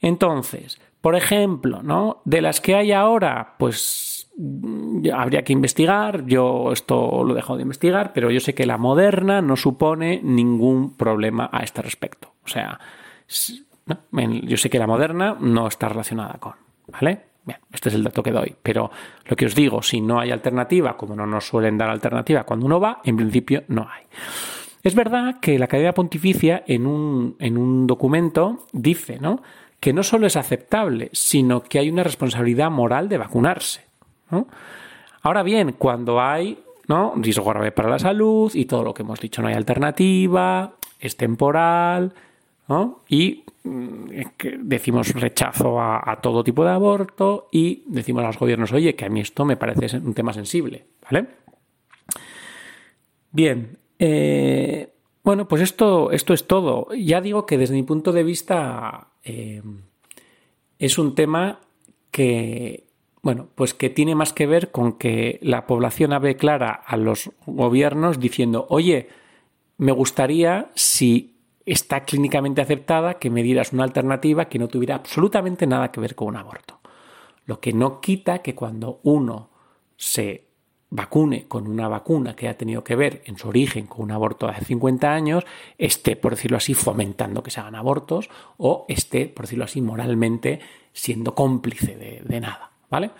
[0.00, 2.22] Entonces, por ejemplo, ¿no?
[2.24, 6.24] De las que hay ahora, pues mm, habría que investigar.
[6.26, 10.96] Yo esto lo dejo de investigar, pero yo sé que la moderna no supone ningún
[10.96, 12.34] problema a este respecto.
[12.44, 12.78] O sea,
[14.12, 16.54] yo sé que la moderna no está relacionada con,
[16.86, 17.31] ¿vale?
[17.44, 18.54] Bien, este es el dato que doy.
[18.62, 18.90] Pero
[19.24, 22.66] lo que os digo, si no hay alternativa, como no nos suelen dar alternativa cuando
[22.66, 24.04] uno va, en principio no hay.
[24.82, 29.42] Es verdad que la Academia Pontificia en un, en un documento dice, ¿no?
[29.82, 33.84] que no solo es aceptable, sino que hay una responsabilidad moral de vacunarse.
[35.22, 37.12] Ahora bien, cuando hay ¿no?
[37.16, 41.16] riesgo grave para la salud y todo lo que hemos dicho, no hay alternativa, es
[41.16, 42.14] temporal,
[43.08, 44.10] y mm,
[44.60, 49.08] decimos rechazo a, todo tipo de aborto y decimos a los gobiernos, oye, que a
[49.08, 51.26] mí esto me parece un tema sensible, ¿vale?
[53.30, 54.92] Bien, eh,
[55.24, 56.88] bueno, pues esto, esto es todo.
[56.94, 59.62] Ya digo que desde mi punto de vista eh,
[60.78, 61.60] es un tema
[62.10, 62.88] que,
[63.22, 67.30] bueno, pues que tiene más que ver con que la población hable clara a los
[67.46, 69.08] gobiernos diciendo, oye,
[69.78, 71.31] me gustaría si
[71.64, 76.14] está clínicamente aceptada que me dieras una alternativa que no tuviera absolutamente nada que ver
[76.14, 76.80] con un aborto.
[77.46, 79.50] Lo que no quita que cuando uno
[79.96, 80.52] se
[80.94, 84.46] vacune con una vacuna que ha tenido que ver en su origen con un aborto
[84.46, 85.44] de hace 50 años,
[85.78, 90.60] esté, por decirlo así, fomentando que se hagan abortos o esté, por decirlo así, moralmente
[90.92, 92.72] siendo cómplice de, nada.
[92.90, 93.10] ¿Vale?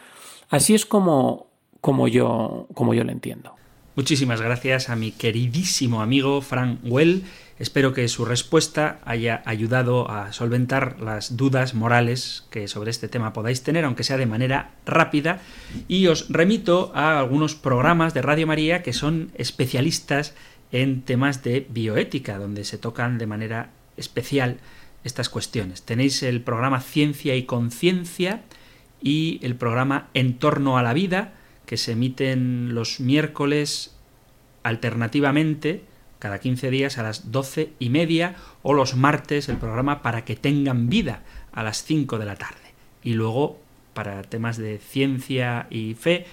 [0.50, 1.46] Así es como,
[1.80, 3.54] como, yo, como yo lo entiendo.
[3.94, 7.24] Muchísimas gracias a mi queridísimo amigo Frank Well.
[7.58, 13.34] Espero que su respuesta haya ayudado a solventar las dudas morales que sobre este tema
[13.34, 15.42] podáis tener, aunque sea de manera rápida.
[15.88, 20.34] Y os remito a algunos programas de Radio María que son especialistas
[20.72, 24.56] en temas de bioética, donde se tocan de manera especial
[25.04, 25.82] estas cuestiones.
[25.82, 28.40] Tenéis el programa Ciencia y Conciencia
[29.02, 31.34] y el programa En torno a la vida,
[31.72, 33.96] que se emiten los miércoles
[34.62, 35.82] alternativamente
[36.18, 40.36] cada 15 días a las doce y media o los martes el programa para que
[40.36, 42.74] tengan vida a las 5 de la tarde.
[43.02, 43.58] Y luego
[43.94, 46.26] para temas de ciencia y fe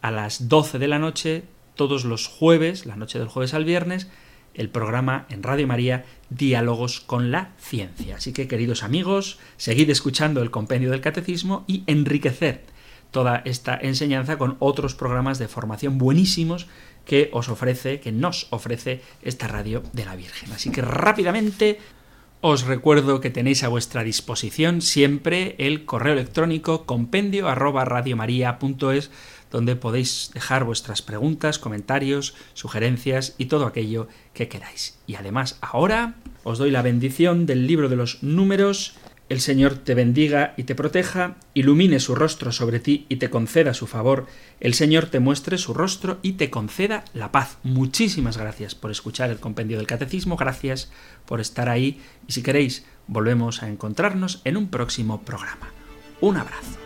[0.00, 1.42] a las 12 de la noche
[1.74, 4.08] todos los jueves, la noche del jueves al viernes,
[4.54, 8.16] el programa en Radio María Diálogos con la Ciencia.
[8.16, 12.74] Así que queridos amigos, seguid escuchando el compendio del catecismo y enriquecer
[13.16, 16.66] toda esta enseñanza con otros programas de formación buenísimos
[17.06, 20.52] que os ofrece, que nos ofrece esta radio de la Virgen.
[20.52, 21.78] Así que rápidamente
[22.42, 29.10] os recuerdo que tenéis a vuestra disposición siempre el correo electrónico compendio arroba radiomaria.es
[29.50, 34.98] donde podéis dejar vuestras preguntas, comentarios, sugerencias y todo aquello que queráis.
[35.06, 38.94] Y además ahora os doy la bendición del libro de los números
[39.28, 43.74] el Señor te bendiga y te proteja, ilumine su rostro sobre ti y te conceda
[43.74, 44.26] su favor,
[44.60, 47.58] el Señor te muestre su rostro y te conceda la paz.
[47.64, 50.90] Muchísimas gracias por escuchar el compendio del catecismo, gracias
[51.26, 55.72] por estar ahí y si queréis volvemos a encontrarnos en un próximo programa.
[56.20, 56.85] Un abrazo.